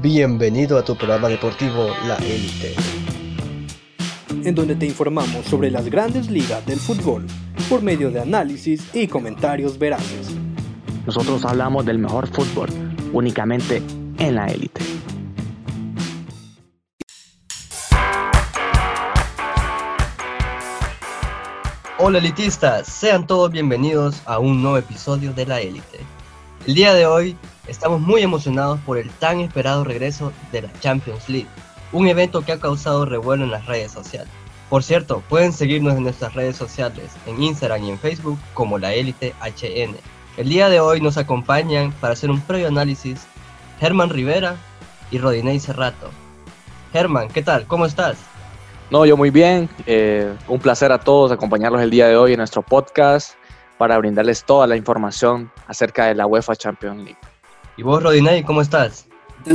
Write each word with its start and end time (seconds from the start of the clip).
Bienvenido 0.00 0.78
a 0.78 0.82
tu 0.82 0.96
programa 0.96 1.28
deportivo 1.28 1.88
La 2.06 2.16
Élite. 2.16 2.74
En 4.42 4.54
donde 4.54 4.74
te 4.74 4.86
informamos 4.86 5.44
sobre 5.44 5.70
las 5.70 5.90
grandes 5.90 6.30
ligas 6.30 6.64
del 6.64 6.78
fútbol 6.78 7.26
por 7.68 7.82
medio 7.82 8.10
de 8.10 8.20
análisis 8.20 8.88
y 8.94 9.06
comentarios 9.06 9.78
veraces. 9.78 10.30
Nosotros 11.04 11.44
hablamos 11.44 11.84
del 11.84 11.98
mejor 11.98 12.26
fútbol 12.26 12.70
únicamente 13.12 13.82
en 14.18 14.34
La 14.34 14.46
Élite. 14.46 14.82
Hola 21.98 22.16
elitistas, 22.16 22.88
sean 22.88 23.26
todos 23.26 23.52
bienvenidos 23.52 24.22
a 24.24 24.38
un 24.38 24.62
nuevo 24.62 24.78
episodio 24.78 25.34
de 25.34 25.44
La 25.44 25.60
Élite. 25.60 26.00
El 26.66 26.74
día 26.76 26.94
de 26.94 27.04
hoy 27.04 27.36
estamos 27.66 28.00
muy 28.00 28.22
emocionados 28.22 28.80
por 28.80 28.98
el 28.98 29.10
tan 29.10 29.40
esperado 29.40 29.84
regreso 29.84 30.32
de 30.50 30.62
la 30.62 30.72
Champions 30.80 31.28
League, 31.28 31.48
un 31.92 32.08
evento 32.08 32.42
que 32.42 32.52
ha 32.52 32.60
causado 32.60 33.04
revuelo 33.04 33.44
en 33.44 33.50
las 33.50 33.66
redes 33.66 33.92
sociales. 33.92 34.30
Por 34.68 34.82
cierto, 34.82 35.22
pueden 35.28 35.52
seguirnos 35.52 35.96
en 35.96 36.04
nuestras 36.04 36.34
redes 36.34 36.56
sociales, 36.56 37.12
en 37.26 37.42
Instagram 37.42 37.84
y 37.84 37.90
en 37.90 37.98
Facebook 37.98 38.38
como 38.54 38.78
La 38.78 38.94
Élite 38.94 39.34
HN. 39.42 39.96
El 40.38 40.48
día 40.48 40.70
de 40.70 40.80
hoy 40.80 41.00
nos 41.00 41.18
acompañan 41.18 41.92
para 42.00 42.14
hacer 42.14 42.30
un 42.30 42.40
previo 42.40 42.68
análisis 42.68 43.26
Germán 43.78 44.08
Rivera 44.08 44.56
y 45.10 45.18
Rodinei 45.18 45.60
Cerrato. 45.60 46.10
Germán, 46.92 47.28
¿qué 47.28 47.42
tal? 47.42 47.66
¿Cómo 47.66 47.84
estás? 47.84 48.16
No, 48.90 49.04
yo 49.04 49.16
muy 49.16 49.30
bien. 49.30 49.68
Eh, 49.86 50.34
un 50.48 50.58
placer 50.58 50.90
a 50.92 50.98
todos 50.98 51.32
acompañarlos 51.32 51.82
el 51.82 51.90
día 51.90 52.08
de 52.08 52.16
hoy 52.16 52.32
en 52.32 52.38
nuestro 52.38 52.62
podcast 52.62 53.34
para 53.76 53.98
brindarles 53.98 54.44
toda 54.44 54.66
la 54.66 54.76
información 54.76 55.50
acerca 55.66 56.06
de 56.06 56.14
la 56.14 56.26
UEFA 56.26 56.56
Champions 56.56 56.98
League. 56.98 57.31
¿Y 57.76 57.82
vos, 57.82 58.02
Rodinei, 58.02 58.42
cómo 58.42 58.60
estás? 58.60 59.06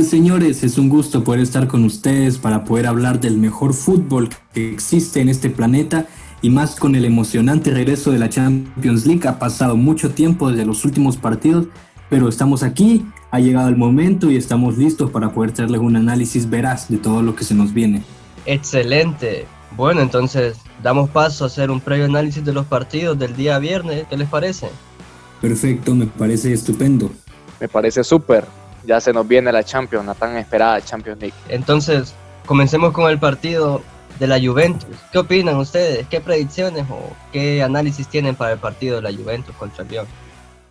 Señores, 0.02 0.64
es 0.64 0.76
un 0.76 0.88
gusto 0.88 1.24
poder 1.24 1.40
estar 1.40 1.66
con 1.66 1.84
ustedes 1.84 2.36
para 2.36 2.64
poder 2.64 2.86
hablar 2.86 3.20
del 3.20 3.38
mejor 3.38 3.72
fútbol 3.72 4.28
que 4.52 4.70
existe 4.70 5.20
en 5.20 5.28
este 5.28 5.48
planeta 5.50 6.06
y 6.42 6.50
más 6.50 6.76
con 6.76 6.94
el 6.94 7.04
emocionante 7.04 7.70
regreso 7.70 8.10
de 8.10 8.18
la 8.18 8.28
Champions 8.28 9.06
League. 9.06 9.26
Ha 9.26 9.38
pasado 9.38 9.76
mucho 9.76 10.10
tiempo 10.10 10.50
desde 10.50 10.66
los 10.66 10.84
últimos 10.84 11.16
partidos, 11.16 11.68
pero 12.10 12.28
estamos 12.28 12.62
aquí, 12.62 13.06
ha 13.30 13.40
llegado 13.40 13.68
el 13.68 13.76
momento 13.76 14.30
y 14.30 14.36
estamos 14.36 14.76
listos 14.76 15.10
para 15.10 15.32
poder 15.32 15.52
traerles 15.52 15.80
un 15.80 15.96
análisis 15.96 16.50
veraz 16.50 16.88
de 16.88 16.98
todo 16.98 17.22
lo 17.22 17.34
que 17.34 17.44
se 17.44 17.54
nos 17.54 17.72
viene. 17.72 18.02
Excelente. 18.46 19.46
Bueno, 19.76 20.00
entonces 20.02 20.58
damos 20.82 21.08
paso 21.08 21.44
a 21.44 21.46
hacer 21.46 21.70
un 21.70 21.80
previo 21.80 22.06
análisis 22.06 22.44
de 22.44 22.52
los 22.52 22.66
partidos 22.66 23.18
del 23.18 23.36
día 23.36 23.58
viernes. 23.58 24.06
¿Qué 24.10 24.16
les 24.16 24.28
parece? 24.28 24.68
Perfecto, 25.40 25.94
me 25.94 26.06
parece 26.06 26.52
estupendo. 26.52 27.10
Me 27.60 27.68
parece 27.68 28.04
súper. 28.04 28.44
Ya 28.84 29.00
se 29.00 29.12
nos 29.12 29.26
viene 29.26 29.52
la 29.52 29.64
Champions, 29.64 30.06
la 30.06 30.14
tan 30.14 30.36
esperada 30.36 30.80
Champions 30.80 31.20
League. 31.20 31.34
Entonces, 31.48 32.14
comencemos 32.46 32.92
con 32.92 33.10
el 33.10 33.18
partido 33.18 33.82
de 34.18 34.26
la 34.26 34.40
Juventus. 34.40 34.96
¿Qué 35.12 35.18
opinan 35.18 35.56
ustedes? 35.56 36.06
¿Qué 36.08 36.20
predicciones 36.20 36.86
o 36.90 37.14
qué 37.32 37.62
análisis 37.62 38.08
tienen 38.08 38.34
para 38.34 38.52
el 38.52 38.58
partido 38.58 38.96
de 38.96 39.02
la 39.02 39.12
Juventus 39.12 39.54
contra 39.56 39.84
el 39.84 39.90
Lyon? 39.90 40.06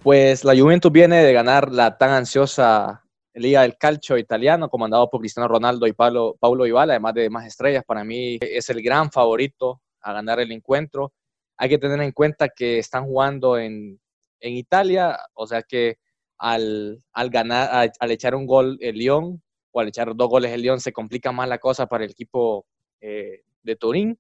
Pues 0.04 0.44
la 0.44 0.56
Juventus 0.58 0.92
viene 0.92 1.24
de 1.24 1.34
ganar 1.34 1.72
la 1.72 1.98
tan 1.98 2.12
ansiosa 2.12 3.04
Liga 3.34 3.62
del 3.62 3.78
Calcio 3.78 4.18
italiano, 4.18 4.70
comandado 4.70 5.10
por 5.10 5.20
Cristiano 5.20 5.48
Ronaldo 5.48 5.86
y 5.86 5.94
Paulo, 5.94 6.36
Paulo 6.40 6.66
Ibala, 6.66 6.94
además 6.94 7.14
de 7.14 7.30
más 7.30 7.46
estrellas. 7.46 7.84
Para 7.86 8.04
mí 8.04 8.38
es 8.42 8.70
el 8.70 8.82
gran 8.82 9.12
favorito 9.12 9.82
a 10.02 10.14
ganar 10.14 10.40
el 10.40 10.52
encuentro. 10.52 11.14
Hay 11.56 11.70
que 11.70 11.78
tener 11.78 12.02
en 12.02 12.12
cuenta 12.12 12.50
que 12.50 12.80
están 12.80 13.06
jugando 13.06 13.58
en, 13.58 14.00
en 14.40 14.54
Italia, 14.54 15.20
o 15.34 15.46
sea 15.46 15.62
que 15.62 15.98
al, 16.38 17.04
al 17.14 17.30
ganar, 17.30 17.92
al, 18.00 18.12
echar 18.12 18.36
un 18.36 18.46
gol 18.46 18.78
el 18.82 18.98
Lyon 18.98 19.42
o 19.72 19.80
al 19.80 19.88
echar 19.88 20.16
dos 20.16 20.30
goles 20.30 20.52
el 20.52 20.62
Lyon 20.62 20.80
se 20.80 20.94
complica 20.94 21.32
más 21.32 21.50
la 21.50 21.58
cosa 21.58 21.88
para 21.88 22.06
el 22.06 22.12
equipo 22.12 22.66
eh, 23.02 23.42
de 23.64 23.76
Turín. 23.76 24.20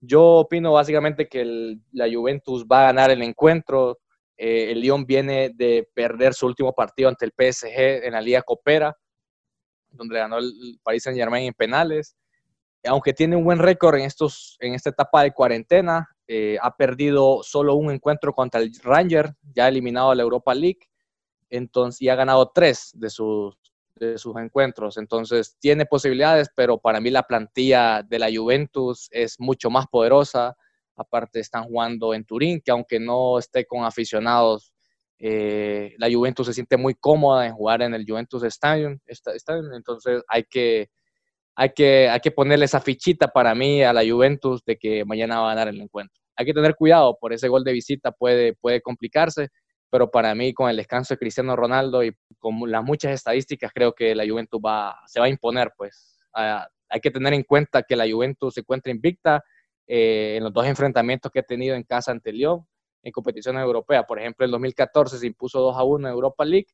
Yo 0.00 0.22
opino 0.22 0.72
básicamente 0.72 1.28
que 1.28 1.76
la 1.92 2.08
Juventus 2.12 2.64
va 2.64 2.80
a 2.80 2.86
ganar 2.86 3.10
el 3.10 3.22
encuentro. 3.22 3.98
Eh, 4.36 4.70
el 4.70 4.80
Lyon 4.80 5.04
viene 5.04 5.50
de 5.54 5.88
perder 5.92 6.34
su 6.34 6.46
último 6.46 6.72
partido 6.72 7.08
ante 7.08 7.24
el 7.24 7.32
PSG 7.32 8.04
en 8.04 8.12
la 8.12 8.20
Liga 8.20 8.42
Copera, 8.42 8.96
donde 9.90 10.18
ganó 10.18 10.38
el 10.38 10.78
Paris 10.82 11.02
Saint 11.02 11.18
Germain 11.18 11.46
en 11.46 11.54
penales. 11.54 12.16
Aunque 12.84 13.12
tiene 13.12 13.34
un 13.34 13.44
buen 13.44 13.58
récord 13.58 13.96
en, 13.96 14.04
estos, 14.04 14.56
en 14.60 14.74
esta 14.74 14.90
etapa 14.90 15.24
de 15.24 15.32
cuarentena, 15.32 16.08
eh, 16.28 16.56
ha 16.62 16.76
perdido 16.76 17.42
solo 17.42 17.74
un 17.74 17.90
encuentro 17.90 18.32
contra 18.32 18.60
el 18.60 18.70
Ranger, 18.82 19.32
ya 19.52 19.66
eliminado 19.66 20.10
de 20.10 20.16
la 20.16 20.22
Europa 20.22 20.54
League, 20.54 20.88
entonces, 21.50 22.02
y 22.02 22.08
ha 22.08 22.14
ganado 22.14 22.50
tres 22.54 22.90
de 22.94 23.10
sus, 23.10 23.56
de 23.96 24.18
sus 24.18 24.36
encuentros. 24.36 24.96
Entonces, 24.96 25.56
tiene 25.58 25.86
posibilidades, 25.86 26.48
pero 26.54 26.78
para 26.78 27.00
mí 27.00 27.10
la 27.10 27.22
plantilla 27.22 28.02
de 28.02 28.18
la 28.18 28.28
Juventus 28.34 29.08
es 29.12 29.38
mucho 29.40 29.70
más 29.70 29.86
poderosa 29.86 30.56
Aparte 30.98 31.38
están 31.38 31.64
jugando 31.64 32.12
en 32.12 32.24
Turín, 32.24 32.60
que 32.60 32.72
aunque 32.72 32.98
no 32.98 33.38
esté 33.38 33.64
con 33.66 33.84
aficionados, 33.84 34.72
eh, 35.20 35.94
la 35.96 36.10
Juventus 36.10 36.48
se 36.48 36.52
siente 36.52 36.76
muy 36.76 36.94
cómoda 36.94 37.46
en 37.46 37.54
jugar 37.54 37.82
en 37.82 37.94
el 37.94 38.04
Juventus 38.06 38.42
Stadium. 38.42 38.98
Entonces 39.74 40.22
hay 40.26 40.42
que, 40.42 40.90
hay, 41.54 41.70
que, 41.70 42.08
hay 42.08 42.18
que 42.18 42.32
ponerle 42.32 42.64
esa 42.64 42.80
fichita 42.80 43.28
para 43.28 43.54
mí 43.54 43.82
a 43.82 43.92
la 43.92 44.02
Juventus 44.04 44.64
de 44.64 44.76
que 44.76 45.04
mañana 45.04 45.40
va 45.40 45.52
a 45.52 45.54
ganar 45.54 45.68
el 45.68 45.80
encuentro. 45.80 46.20
Hay 46.34 46.46
que 46.46 46.54
tener 46.54 46.74
cuidado, 46.74 47.16
por 47.20 47.32
ese 47.32 47.46
gol 47.46 47.62
de 47.62 47.72
visita 47.72 48.10
puede, 48.10 48.54
puede 48.54 48.80
complicarse, 48.82 49.50
pero 49.90 50.10
para 50.10 50.34
mí 50.34 50.52
con 50.52 50.68
el 50.70 50.76
descanso 50.76 51.14
de 51.14 51.18
Cristiano 51.18 51.56
Ronaldo 51.56 52.04
y 52.04 52.14
con 52.38 52.70
las 52.70 52.84
muchas 52.84 53.12
estadísticas 53.12 53.72
creo 53.74 53.94
que 53.94 54.14
la 54.14 54.26
Juventus 54.28 54.60
va, 54.64 54.98
se 55.06 55.20
va 55.20 55.26
a 55.26 55.30
imponer. 55.30 55.72
Pues 55.76 56.18
ah, 56.34 56.66
hay 56.88 57.00
que 57.00 57.10
tener 57.10 57.32
en 57.34 57.42
cuenta 57.42 57.82
que 57.82 57.96
la 57.96 58.10
Juventus 58.10 58.54
se 58.54 58.60
encuentra 58.60 58.92
invicta, 58.92 59.42
eh, 59.86 60.34
en 60.36 60.44
los 60.44 60.52
dos 60.52 60.66
enfrentamientos 60.66 61.32
que 61.32 61.38
he 61.40 61.42
tenido 61.42 61.74
en 61.74 61.82
casa 61.82 62.12
ante 62.12 62.32
Lyon 62.32 62.66
en 63.02 63.12
competiciones 63.12 63.62
europeas. 63.62 64.04
Por 64.06 64.18
ejemplo, 64.18 64.44
en 64.44 64.52
2014 64.52 65.18
se 65.18 65.26
impuso 65.26 65.60
2 65.60 65.76
a 65.76 65.82
1 65.82 66.08
en 66.08 66.12
Europa 66.12 66.44
League 66.44 66.66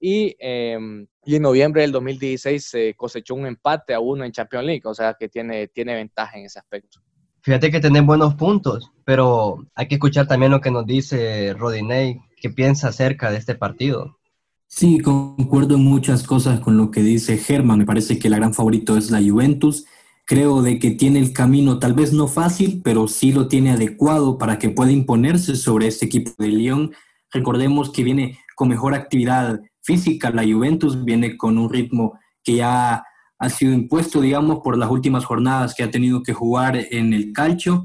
y, 0.00 0.34
em, 0.38 1.06
y, 1.24 1.36
en 1.36 1.42
noviembre 1.42 1.82
del 1.82 1.92
2016 1.92 2.68
se 2.68 2.94
cosechó 2.94 3.34
un 3.34 3.46
empate 3.46 3.94
a 3.94 4.00
uno 4.00 4.24
en 4.24 4.32
Champions 4.32 4.66
League, 4.66 4.82
o 4.84 4.94
sea 4.94 5.14
que 5.18 5.28
tiene, 5.28 5.68
tiene 5.68 5.94
ventaja 5.94 6.38
en 6.38 6.46
ese 6.46 6.58
aspecto. 6.58 7.00
Fíjate 7.40 7.70
que 7.70 7.80
tienen 7.80 8.04
buenos 8.04 8.34
puntos, 8.34 8.90
pero 9.04 9.64
hay 9.74 9.86
que 9.86 9.94
escuchar 9.94 10.26
también 10.26 10.50
lo 10.50 10.60
que 10.60 10.72
nos 10.72 10.84
dice 10.84 11.54
Rodinei, 11.54 12.20
piensa 12.50 12.88
acerca 12.88 13.30
de 13.30 13.38
este 13.38 13.54
partido. 13.54 14.18
Sí, 14.66 14.98
concuerdo 15.00 15.76
en 15.76 15.84
muchas 15.84 16.22
cosas 16.22 16.60
con 16.60 16.76
lo 16.76 16.90
que 16.90 17.02
dice 17.02 17.38
Germán. 17.38 17.78
Me 17.78 17.86
parece 17.86 18.18
que 18.18 18.28
la 18.28 18.36
gran 18.36 18.52
favorito 18.52 18.96
es 18.96 19.10
la 19.10 19.22
Juventus 19.22 19.86
creo 20.26 20.60
de 20.60 20.78
que 20.78 20.90
tiene 20.90 21.20
el 21.20 21.32
camino 21.32 21.78
tal 21.78 21.94
vez 21.94 22.12
no 22.12 22.26
fácil, 22.26 22.82
pero 22.84 23.08
sí 23.08 23.32
lo 23.32 23.48
tiene 23.48 23.70
adecuado 23.70 24.36
para 24.36 24.58
que 24.58 24.70
pueda 24.70 24.90
imponerse 24.90 25.54
sobre 25.54 25.86
este 25.86 26.06
equipo 26.06 26.32
de 26.38 26.48
Lyon. 26.48 26.92
Recordemos 27.30 27.90
que 27.90 28.02
viene 28.02 28.38
con 28.56 28.68
mejor 28.68 28.94
actividad 28.94 29.60
física, 29.82 30.30
la 30.30 30.42
Juventus 30.42 31.04
viene 31.04 31.36
con 31.36 31.58
un 31.58 31.70
ritmo 31.70 32.18
que 32.42 32.56
ya 32.56 33.04
ha 33.38 33.48
sido 33.50 33.72
impuesto, 33.72 34.20
digamos, 34.20 34.60
por 34.64 34.76
las 34.76 34.90
últimas 34.90 35.24
jornadas 35.24 35.74
que 35.74 35.84
ha 35.84 35.90
tenido 35.90 36.22
que 36.22 36.32
jugar 36.32 36.76
en 36.90 37.12
el 37.12 37.32
calcio. 37.32 37.84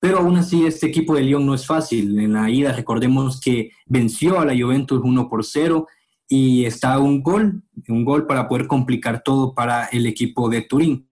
Pero 0.00 0.18
aún 0.18 0.36
así, 0.36 0.64
este 0.64 0.86
equipo 0.86 1.14
de 1.14 1.22
Lyon 1.22 1.44
no 1.44 1.54
es 1.54 1.66
fácil. 1.66 2.18
En 2.18 2.32
la 2.32 2.48
ida, 2.48 2.72
recordemos 2.72 3.40
que 3.40 3.70
venció 3.86 4.38
a 4.38 4.44
la 4.44 4.56
Juventus 4.56 5.00
1 5.02 5.28
por 5.28 5.44
0 5.44 5.86
y 6.28 6.64
está 6.64 6.98
un 6.98 7.22
gol, 7.22 7.62
un 7.88 8.04
gol 8.04 8.26
para 8.26 8.48
poder 8.48 8.66
complicar 8.66 9.22
todo 9.24 9.54
para 9.54 9.86
el 9.86 10.06
equipo 10.06 10.48
de 10.48 10.62
Turín. 10.62 11.08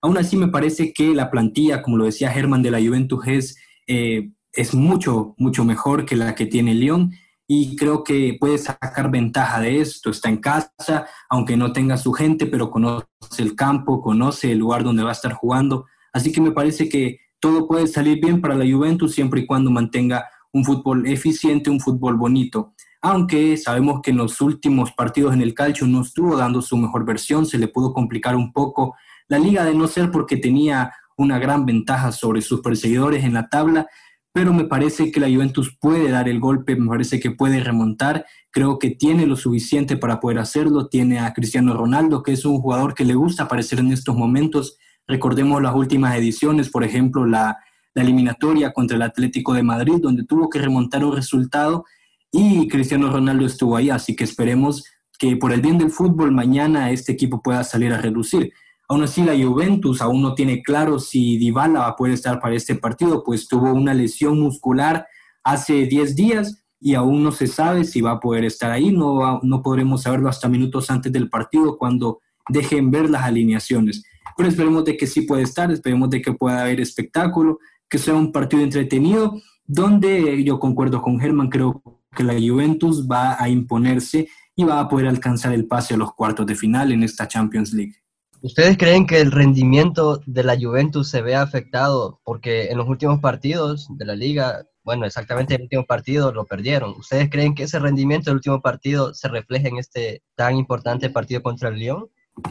Aún 0.00 0.18
así 0.18 0.36
me 0.36 0.48
parece 0.48 0.92
que 0.92 1.14
la 1.14 1.30
plantilla, 1.30 1.82
como 1.82 1.96
lo 1.96 2.04
decía 2.04 2.30
Germán 2.30 2.62
de 2.62 2.70
la 2.70 2.80
Juventus, 2.80 3.26
es, 3.26 3.56
eh, 3.88 4.30
es 4.52 4.74
mucho, 4.74 5.34
mucho 5.38 5.64
mejor 5.64 6.04
que 6.04 6.14
la 6.14 6.34
que 6.34 6.46
tiene 6.46 6.74
León 6.74 7.12
y 7.48 7.76
creo 7.76 8.04
que 8.04 8.36
puede 8.38 8.58
sacar 8.58 9.10
ventaja 9.10 9.60
de 9.60 9.80
esto. 9.80 10.10
Está 10.10 10.28
en 10.28 10.36
casa, 10.36 11.06
aunque 11.30 11.56
no 11.56 11.72
tenga 11.72 11.96
su 11.96 12.12
gente, 12.12 12.46
pero 12.46 12.70
conoce 12.70 13.06
el 13.38 13.56
campo, 13.56 14.02
conoce 14.02 14.52
el 14.52 14.58
lugar 14.58 14.84
donde 14.84 15.02
va 15.02 15.08
a 15.08 15.12
estar 15.12 15.32
jugando. 15.32 15.86
Así 16.12 16.30
que 16.30 16.42
me 16.42 16.52
parece 16.52 16.88
que 16.88 17.20
todo 17.40 17.66
puede 17.66 17.86
salir 17.86 18.20
bien 18.20 18.40
para 18.40 18.54
la 18.54 18.70
Juventus 18.70 19.14
siempre 19.14 19.40
y 19.40 19.46
cuando 19.46 19.70
mantenga 19.70 20.26
un 20.52 20.64
fútbol 20.64 21.06
eficiente, 21.06 21.70
un 21.70 21.80
fútbol 21.80 22.16
bonito. 22.16 22.74
Aunque 23.00 23.56
sabemos 23.56 24.00
que 24.02 24.10
en 24.10 24.16
los 24.16 24.40
últimos 24.40 24.92
partidos 24.92 25.34
en 25.34 25.42
el 25.42 25.54
calcio 25.54 25.86
no 25.86 26.02
estuvo 26.02 26.36
dando 26.36 26.62
su 26.62 26.76
mejor 26.76 27.04
versión, 27.04 27.46
se 27.46 27.58
le 27.58 27.68
pudo 27.68 27.92
complicar 27.92 28.34
un 28.34 28.52
poco 28.52 28.96
la 29.28 29.38
liga 29.38 29.64
de 29.64 29.74
no 29.74 29.86
ser 29.86 30.10
porque 30.10 30.36
tenía 30.36 30.92
una 31.16 31.38
gran 31.38 31.66
ventaja 31.66 32.12
sobre 32.12 32.40
sus 32.40 32.60
perseguidores 32.60 33.24
en 33.24 33.34
la 33.34 33.48
tabla, 33.48 33.86
pero 34.32 34.52
me 34.52 34.64
parece 34.64 35.10
que 35.10 35.20
la 35.20 35.28
Juventus 35.28 35.76
puede 35.80 36.10
dar 36.10 36.28
el 36.28 36.40
golpe, 36.40 36.76
me 36.76 36.88
parece 36.88 37.18
que 37.20 37.30
puede 37.30 37.60
remontar, 37.60 38.24
creo 38.50 38.78
que 38.78 38.90
tiene 38.90 39.26
lo 39.26 39.36
suficiente 39.36 39.96
para 39.96 40.20
poder 40.20 40.38
hacerlo, 40.38 40.88
tiene 40.88 41.18
a 41.18 41.32
Cristiano 41.34 41.74
Ronaldo, 41.74 42.22
que 42.22 42.32
es 42.32 42.44
un 42.44 42.60
jugador 42.60 42.94
que 42.94 43.04
le 43.04 43.14
gusta 43.14 43.44
aparecer 43.44 43.80
en 43.80 43.92
estos 43.92 44.16
momentos, 44.16 44.78
recordemos 45.08 45.60
las 45.60 45.74
últimas 45.74 46.14
ediciones, 46.16 46.70
por 46.70 46.84
ejemplo, 46.84 47.26
la, 47.26 47.58
la 47.94 48.02
eliminatoria 48.02 48.72
contra 48.72 48.96
el 48.96 49.02
Atlético 49.02 49.54
de 49.54 49.64
Madrid, 49.64 49.96
donde 50.00 50.24
tuvo 50.24 50.48
que 50.48 50.60
remontar 50.60 51.04
un 51.04 51.16
resultado 51.16 51.84
y 52.30 52.68
Cristiano 52.68 53.10
Ronaldo 53.10 53.46
estuvo 53.46 53.76
ahí, 53.76 53.90
así 53.90 54.14
que 54.14 54.24
esperemos 54.24 54.84
que 55.18 55.36
por 55.36 55.52
el 55.52 55.60
bien 55.60 55.78
del 55.78 55.90
fútbol 55.90 56.30
mañana 56.30 56.90
este 56.90 57.12
equipo 57.12 57.42
pueda 57.42 57.64
salir 57.64 57.92
a 57.92 58.00
reducir. 58.00 58.52
Aún 58.88 59.02
así, 59.02 59.22
la 59.22 59.36
Juventus 59.36 60.00
aún 60.00 60.22
no 60.22 60.34
tiene 60.34 60.62
claro 60.62 60.98
si 60.98 61.36
Dybala 61.36 61.80
va 61.80 61.88
a 61.88 61.96
poder 61.96 62.14
estar 62.14 62.40
para 62.40 62.54
este 62.54 62.74
partido, 62.74 63.22
pues 63.24 63.48
tuvo 63.48 63.72
una 63.72 63.92
lesión 63.92 64.38
muscular 64.40 65.06
hace 65.42 65.86
10 65.86 66.16
días 66.16 66.64
y 66.80 66.94
aún 66.94 67.22
no 67.22 67.32
se 67.32 67.48
sabe 67.48 67.84
si 67.84 68.00
va 68.00 68.12
a 68.12 68.20
poder 68.20 68.44
estar 68.44 68.70
ahí. 68.70 68.92
No, 68.92 69.40
no 69.42 69.62
podremos 69.62 70.02
saberlo 70.02 70.28
hasta 70.28 70.48
minutos 70.48 70.90
antes 70.90 71.12
del 71.12 71.28
partido 71.28 71.76
cuando 71.76 72.20
dejen 72.48 72.90
ver 72.90 73.10
las 73.10 73.24
alineaciones. 73.24 74.04
Pero 74.36 74.48
esperemos 74.48 74.84
de 74.84 74.96
que 74.96 75.06
sí 75.06 75.22
puede 75.22 75.42
estar, 75.42 75.70
esperemos 75.70 76.10
de 76.10 76.22
que 76.22 76.32
pueda 76.32 76.62
haber 76.62 76.80
espectáculo, 76.80 77.58
que 77.88 77.98
sea 77.98 78.14
un 78.14 78.32
partido 78.32 78.62
entretenido, 78.62 79.40
donde 79.66 80.42
yo 80.44 80.58
concuerdo 80.58 81.02
con 81.02 81.18
Germán, 81.20 81.48
creo 81.48 81.82
que 82.14 82.24
la 82.24 82.34
Juventus 82.34 83.06
va 83.06 83.40
a 83.42 83.48
imponerse 83.48 84.28
y 84.56 84.64
va 84.64 84.80
a 84.80 84.88
poder 84.88 85.06
alcanzar 85.06 85.52
el 85.52 85.66
pase 85.66 85.94
a 85.94 85.96
los 85.96 86.14
cuartos 86.14 86.46
de 86.46 86.54
final 86.54 86.90
en 86.90 87.02
esta 87.02 87.28
Champions 87.28 87.72
League. 87.72 87.94
¿Ustedes 88.40 88.78
creen 88.78 89.06
que 89.06 89.20
el 89.20 89.32
rendimiento 89.32 90.20
de 90.26 90.44
la 90.44 90.56
Juventus 90.56 91.08
se 91.08 91.22
vea 91.22 91.42
afectado? 91.42 92.20
Porque 92.24 92.66
en 92.66 92.78
los 92.78 92.88
últimos 92.88 93.20
partidos 93.20 93.88
de 93.90 94.04
la 94.04 94.14
liga, 94.14 94.64
bueno, 94.84 95.06
exactamente 95.06 95.56
el 95.56 95.62
último 95.62 95.84
partido 95.84 96.32
lo 96.32 96.44
perdieron. 96.44 96.90
¿Ustedes 96.98 97.30
creen 97.30 97.54
que 97.54 97.64
ese 97.64 97.80
rendimiento 97.80 98.30
del 98.30 98.36
último 98.36 98.60
partido 98.60 99.12
se 99.12 99.28
refleja 99.28 99.68
en 99.68 99.78
este 99.78 100.22
tan 100.36 100.56
importante 100.56 101.10
partido 101.10 101.42
contra 101.42 101.68
el 101.68 101.76
Lyon? 101.76 102.08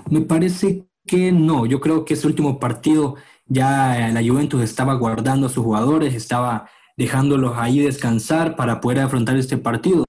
Me 0.09 0.21
parece 0.21 0.85
que 1.07 1.31
no. 1.31 1.65
Yo 1.65 1.79
creo 1.79 2.05
que 2.05 2.13
ese 2.13 2.27
último 2.27 2.59
partido 2.59 3.15
ya 3.47 4.09
la 4.13 4.21
Juventus 4.21 4.61
estaba 4.61 4.93
guardando 4.93 5.47
a 5.47 5.49
sus 5.49 5.63
jugadores, 5.63 6.13
estaba 6.13 6.69
dejándolos 6.97 7.53
ahí 7.57 7.79
descansar 7.79 8.55
para 8.55 8.81
poder 8.81 8.99
afrontar 8.99 9.37
este 9.37 9.57
partido. 9.57 10.05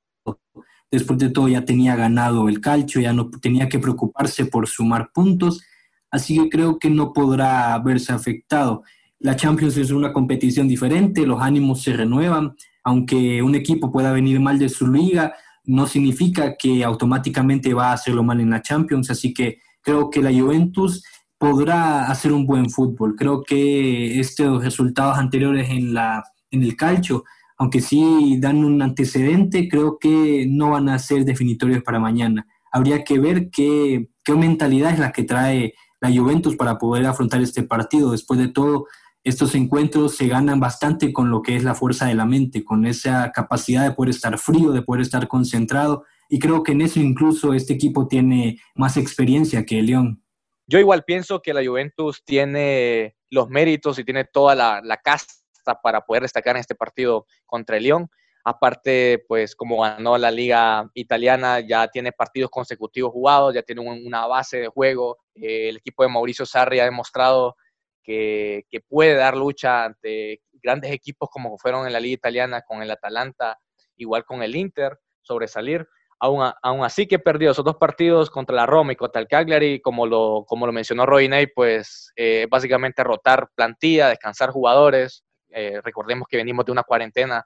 Después 0.90 1.18
de 1.18 1.30
todo 1.30 1.48
ya 1.48 1.64
tenía 1.64 1.96
ganado 1.96 2.48
el 2.48 2.60
calcio, 2.60 3.00
ya 3.00 3.12
no 3.12 3.30
tenía 3.30 3.68
que 3.68 3.78
preocuparse 3.78 4.46
por 4.46 4.66
sumar 4.66 5.10
puntos, 5.12 5.62
así 6.10 6.38
que 6.38 6.48
creo 6.48 6.78
que 6.78 6.90
no 6.90 7.12
podrá 7.12 7.78
verse 7.78 8.12
afectado. 8.12 8.82
La 9.20 9.36
Champions 9.36 9.76
es 9.76 9.90
una 9.90 10.12
competición 10.12 10.66
diferente, 10.66 11.26
los 11.26 11.42
ánimos 11.42 11.82
se 11.82 11.92
renuevan, 11.92 12.56
aunque 12.82 13.42
un 13.42 13.54
equipo 13.54 13.92
pueda 13.92 14.12
venir 14.12 14.40
mal 14.40 14.58
de 14.58 14.68
su 14.70 14.86
liga, 14.86 15.34
no 15.64 15.86
significa 15.86 16.56
que 16.56 16.82
automáticamente 16.82 17.74
va 17.74 17.90
a 17.90 17.94
hacerlo 17.94 18.22
mal 18.22 18.40
en 18.40 18.50
la 18.50 18.62
Champions, 18.62 19.10
así 19.10 19.34
que 19.34 19.58
creo 19.82 20.10
que 20.10 20.22
la 20.22 20.32
Juventus 20.32 21.02
podrá 21.38 22.06
hacer 22.10 22.32
un 22.32 22.46
buen 22.46 22.70
fútbol. 22.70 23.14
Creo 23.16 23.42
que 23.42 24.18
estos 24.18 24.64
resultados 24.64 25.18
anteriores 25.18 25.70
en, 25.70 25.94
la, 25.94 26.24
en 26.50 26.62
el 26.62 26.76
calcio 26.76 27.24
aunque 27.58 27.80
sí 27.80 28.38
dan 28.38 28.64
un 28.64 28.80
antecedente, 28.80 29.68
creo 29.68 29.98
que 29.98 30.46
no 30.48 30.70
van 30.70 30.88
a 30.88 30.98
ser 30.98 31.24
definitorios 31.24 31.82
para 31.82 31.98
mañana. 31.98 32.46
Habría 32.70 33.02
que 33.02 33.18
ver 33.18 33.50
qué, 33.50 34.10
qué 34.24 34.34
mentalidad 34.34 34.92
es 34.92 35.00
la 35.00 35.10
que 35.10 35.24
trae 35.24 35.74
la 36.00 36.08
Juventus 36.08 36.54
para 36.54 36.78
poder 36.78 37.06
afrontar 37.06 37.42
este 37.42 37.64
partido. 37.64 38.12
Después 38.12 38.38
de 38.38 38.46
todo, 38.46 38.86
estos 39.24 39.56
encuentros 39.56 40.14
se 40.14 40.28
ganan 40.28 40.60
bastante 40.60 41.12
con 41.12 41.30
lo 41.30 41.42
que 41.42 41.56
es 41.56 41.64
la 41.64 41.74
fuerza 41.74 42.06
de 42.06 42.14
la 42.14 42.26
mente, 42.26 42.64
con 42.64 42.86
esa 42.86 43.32
capacidad 43.32 43.82
de 43.82 43.90
poder 43.90 44.10
estar 44.10 44.38
frío, 44.38 44.70
de 44.70 44.82
poder 44.82 45.02
estar 45.02 45.26
concentrado. 45.26 46.04
Y 46.28 46.38
creo 46.38 46.62
que 46.62 46.72
en 46.72 46.82
eso 46.82 47.00
incluso 47.00 47.54
este 47.54 47.72
equipo 47.72 48.06
tiene 48.06 48.60
más 48.74 48.96
experiencia 48.96 49.64
que 49.64 49.78
el 49.78 49.86
León. 49.86 50.22
Yo 50.66 50.78
igual 50.78 51.04
pienso 51.04 51.40
que 51.40 51.54
la 51.54 51.64
Juventus 51.64 52.22
tiene 52.24 53.16
los 53.30 53.48
méritos 53.48 53.98
y 53.98 54.04
tiene 54.04 54.24
toda 54.24 54.54
la, 54.54 55.00
casta 55.02 55.80
para 55.82 56.02
poder 56.02 56.22
destacar 56.22 56.56
en 56.56 56.60
este 56.60 56.74
partido 56.74 57.26
contra 57.46 57.78
el 57.78 57.84
Lyon. 57.84 58.10
Aparte, 58.44 59.24
pues 59.26 59.56
como 59.56 59.80
ganó 59.80 60.16
la 60.18 60.30
liga 60.30 60.88
italiana, 60.94 61.60
ya 61.60 61.88
tiene 61.88 62.12
partidos 62.12 62.50
consecutivos 62.50 63.12
jugados, 63.12 63.54
ya 63.54 63.62
tiene 63.62 63.80
una 63.80 64.26
base 64.26 64.58
de 64.58 64.68
juego. 64.68 65.18
Eh, 65.34 65.70
el 65.70 65.76
equipo 65.78 66.02
de 66.02 66.10
Mauricio 66.10 66.46
Sarri 66.46 66.80
ha 66.80 66.84
demostrado 66.84 67.56
que, 68.02 68.64
puede 68.88 69.14
dar 69.14 69.36
lucha 69.36 69.84
ante 69.84 70.40
grandes 70.62 70.92
equipos 70.92 71.28
como 71.30 71.58
fueron 71.58 71.86
en 71.86 71.92
la 71.92 72.00
liga 72.00 72.14
italiana 72.14 72.62
con 72.62 72.82
el 72.82 72.90
Atalanta, 72.90 73.58
igual 73.96 74.24
con 74.24 74.42
el 74.42 74.56
Inter, 74.56 74.98
sobresalir. 75.22 75.86
Aún, 76.20 76.50
aún, 76.62 76.84
así 76.84 77.06
que 77.06 77.20
perdió 77.20 77.52
esos 77.52 77.64
dos 77.64 77.76
partidos 77.76 78.28
contra 78.28 78.56
la 78.56 78.66
Roma 78.66 78.92
y 78.92 78.96
contra 78.96 79.20
el 79.20 79.28
Cagliari, 79.28 79.80
como 79.80 80.04
lo, 80.04 80.44
como 80.46 80.66
lo 80.66 80.72
mencionó 80.72 81.06
Roy 81.06 81.28
Ney, 81.28 81.46
pues 81.46 82.12
eh, 82.16 82.46
básicamente 82.50 83.04
rotar 83.04 83.48
plantilla, 83.54 84.08
descansar 84.08 84.50
jugadores, 84.50 85.24
eh, 85.50 85.80
recordemos 85.82 86.26
que 86.28 86.36
venimos 86.36 86.64
de 86.64 86.72
una 86.72 86.82
cuarentena 86.82 87.44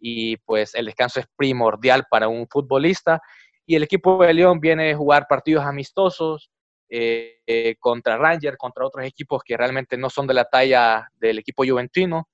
y 0.00 0.36
pues 0.38 0.74
el 0.74 0.86
descanso 0.86 1.20
es 1.20 1.26
primordial 1.36 2.04
para 2.10 2.28
un 2.28 2.46
futbolista. 2.48 3.20
Y 3.66 3.76
el 3.76 3.82
equipo 3.82 4.22
de 4.24 4.34
León 4.34 4.60
viene 4.60 4.92
a 4.92 4.96
jugar 4.96 5.26
partidos 5.28 5.64
amistosos 5.64 6.50
eh, 6.88 7.76
contra 7.78 8.16
Ranger, 8.16 8.56
contra 8.56 8.86
otros 8.86 9.04
equipos 9.04 9.42
que 9.44 9.56
realmente 9.56 9.96
no 9.96 10.08
son 10.08 10.26
de 10.26 10.34
la 10.34 10.44
talla 10.44 11.06
del 11.16 11.38
equipo 11.38 11.64
juventino. 11.66 12.28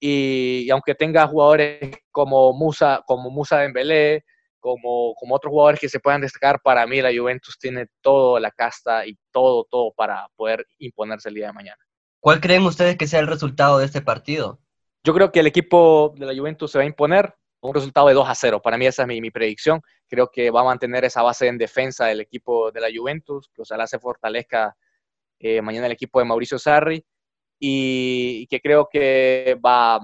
Y, 0.00 0.70
aunque 0.70 0.94
tenga 0.94 1.26
jugadores 1.26 1.98
como 2.10 2.54
Musa, 2.54 3.02
como 3.06 3.30
Musa 3.30 3.58
Dembélé, 3.58 4.24
como, 4.60 5.14
como 5.14 5.34
otros 5.34 5.50
jugadores 5.50 5.80
que 5.80 5.88
se 5.88 6.00
puedan 6.00 6.20
destacar, 6.20 6.60
para 6.62 6.86
mí 6.86 7.00
la 7.00 7.12
Juventus 7.12 7.58
tiene 7.58 7.86
toda 8.00 8.38
la 8.38 8.50
casta 8.50 9.06
y 9.06 9.18
todo, 9.32 9.66
todo 9.68 9.92
para 9.96 10.28
poder 10.36 10.66
imponerse 10.78 11.28
el 11.28 11.34
día 11.34 11.48
de 11.48 11.52
mañana. 11.52 11.78
¿Cuál 12.20 12.40
creen 12.40 12.64
ustedes 12.64 12.96
que 12.96 13.06
sea 13.06 13.20
el 13.20 13.26
resultado 13.26 13.78
de 13.78 13.86
este 13.86 14.02
partido? 14.02 14.60
Yo 15.02 15.14
creo 15.14 15.32
que 15.32 15.40
el 15.40 15.46
equipo 15.46 16.14
de 16.16 16.26
la 16.26 16.36
Juventus 16.36 16.70
se 16.70 16.78
va 16.78 16.84
a 16.84 16.86
imponer 16.86 17.34
un 17.62 17.74
resultado 17.74 18.08
de 18.08 18.14
2 18.14 18.28
a 18.28 18.34
0. 18.34 18.62
Para 18.62 18.76
mí 18.76 18.86
esa 18.86 19.02
es 19.02 19.08
mi, 19.08 19.30
predicción. 19.30 19.80
Creo 20.08 20.30
que 20.30 20.50
va 20.50 20.60
a 20.60 20.64
mantener 20.64 21.04
esa 21.04 21.22
base 21.22 21.46
en 21.46 21.58
defensa 21.58 22.06
del 22.06 22.20
equipo 22.20 22.70
de 22.70 22.80
la 22.80 22.88
Juventus, 22.94 23.50
que 23.54 23.62
ojalá 23.62 23.86
se 23.86 23.98
fortalezca 23.98 24.76
eh, 25.38 25.62
mañana 25.62 25.86
el 25.86 25.92
equipo 25.92 26.18
de 26.18 26.26
Mauricio 26.26 26.58
Sarri 26.58 27.04
y, 27.58 28.46
que 28.48 28.60
creo 28.60 28.88
que 28.90 29.58
va, 29.64 29.98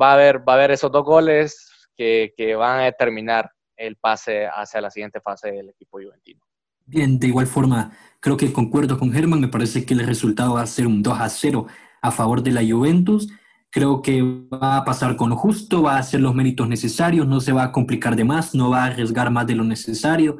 va, 0.00 0.10
a 0.10 0.14
haber, 0.14 0.48
va 0.48 0.52
a 0.52 0.56
haber 0.56 0.70
esos 0.72 0.90
dos 0.90 1.04
goles 1.04 1.88
que, 1.96 2.32
que 2.36 2.54
van 2.54 2.80
a 2.80 2.84
determinar 2.84 3.50
el 3.76 3.96
pase 3.96 4.46
hacia 4.46 4.80
la 4.80 4.90
siguiente 4.90 5.20
fase 5.20 5.50
del 5.52 5.70
equipo 5.70 5.98
juventino. 5.98 6.40
Bien, 6.84 7.18
de 7.18 7.26
igual 7.26 7.46
forma, 7.46 7.90
creo 8.20 8.36
que 8.36 8.52
concuerdo 8.52 8.98
con 8.98 9.12
Germán, 9.12 9.40
me 9.40 9.48
parece 9.48 9.84
que 9.84 9.94
el 9.94 10.06
resultado 10.06 10.54
va 10.54 10.62
a 10.62 10.66
ser 10.66 10.86
un 10.86 11.02
2 11.02 11.20
a 11.20 11.28
0 11.28 11.66
a 12.00 12.10
favor 12.12 12.42
de 12.42 12.52
la 12.52 12.62
Juventus. 12.62 13.28
Creo 13.70 14.02
que 14.02 14.22
va 14.22 14.78
a 14.78 14.84
pasar 14.84 15.16
con 15.16 15.30
lo 15.30 15.36
justo, 15.36 15.82
va 15.82 15.96
a 15.96 15.98
hacer 15.98 16.20
los 16.20 16.34
méritos 16.34 16.68
necesarios, 16.68 17.26
no 17.26 17.40
se 17.40 17.52
va 17.52 17.64
a 17.64 17.72
complicar 17.72 18.14
de 18.14 18.24
más, 18.24 18.54
no 18.54 18.70
va 18.70 18.84
a 18.84 18.86
arriesgar 18.86 19.30
más 19.30 19.46
de 19.48 19.56
lo 19.56 19.64
necesario, 19.64 20.38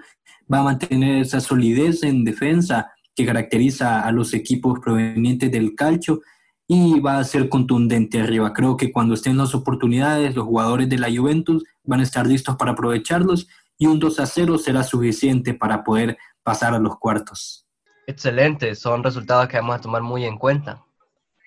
va 0.53 0.61
a 0.61 0.63
mantener 0.63 1.23
esa 1.23 1.41
solidez 1.41 2.05
en 2.05 2.25
defensa 2.25 2.93
que 3.15 3.27
caracteriza 3.27 4.03
a 4.03 4.13
los 4.13 4.33
equipos 4.33 4.79
provenientes 4.79 5.51
del 5.51 5.75
calcio 5.75 6.21
y 6.69 7.01
va 7.01 7.19
a 7.19 7.25
ser 7.25 7.49
contundente 7.49 8.21
arriba. 8.21 8.53
Creo 8.53 8.77
que 8.77 8.91
cuando 8.91 9.15
estén 9.15 9.39
las 9.39 9.55
oportunidades, 9.55 10.35
los 10.35 10.45
jugadores 10.45 10.89
de 10.89 10.99
la 10.99 11.09
Juventus 11.15 11.65
van 11.85 12.01
a 12.01 12.03
estar 12.03 12.27
listos 12.27 12.57
para 12.57 12.73
aprovecharlos 12.73 13.47
y 13.79 13.87
un 13.87 13.99
2 13.99 14.21
a 14.21 14.27
0 14.27 14.59
será 14.59 14.83
suficiente 14.83 15.55
para 15.55 15.85
poder 15.85 16.19
pasar 16.43 16.75
a 16.75 16.79
los 16.79 16.99
cuartos. 16.99 17.67
Excelente, 18.07 18.75
son 18.75 19.03
resultados 19.03 19.49
que 19.49 19.57
vamos 19.57 19.77
a 19.77 19.81
tomar 19.81 20.03
muy 20.03 20.25
en 20.25 20.39
cuenta. 20.39 20.83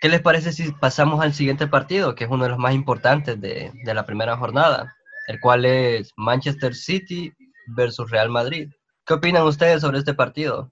¿Qué 0.01 0.07
les 0.07 0.21
parece 0.21 0.53
si 0.53 0.71
pasamos 0.71 1.21
al 1.21 1.33
siguiente 1.33 1.67
partido, 1.67 2.15
que 2.15 2.23
es 2.23 2.29
uno 2.29 2.45
de 2.45 2.51
los 2.51 2.59
más 2.59 2.73
importantes 2.73 3.39
de, 3.39 3.71
de 3.83 3.93
la 3.93 4.05
primera 4.05 4.37
jornada, 4.37 4.95
el 5.27 5.39
cual 5.41 5.65
es 5.65 6.11
Manchester 6.15 6.73
City 6.73 7.33
versus 7.67 8.09
Real 8.09 8.29
Madrid? 8.29 8.69
¿Qué 9.05 9.13
opinan 9.15 9.43
ustedes 9.43 9.81
sobre 9.81 9.99
este 9.99 10.13
partido? 10.13 10.71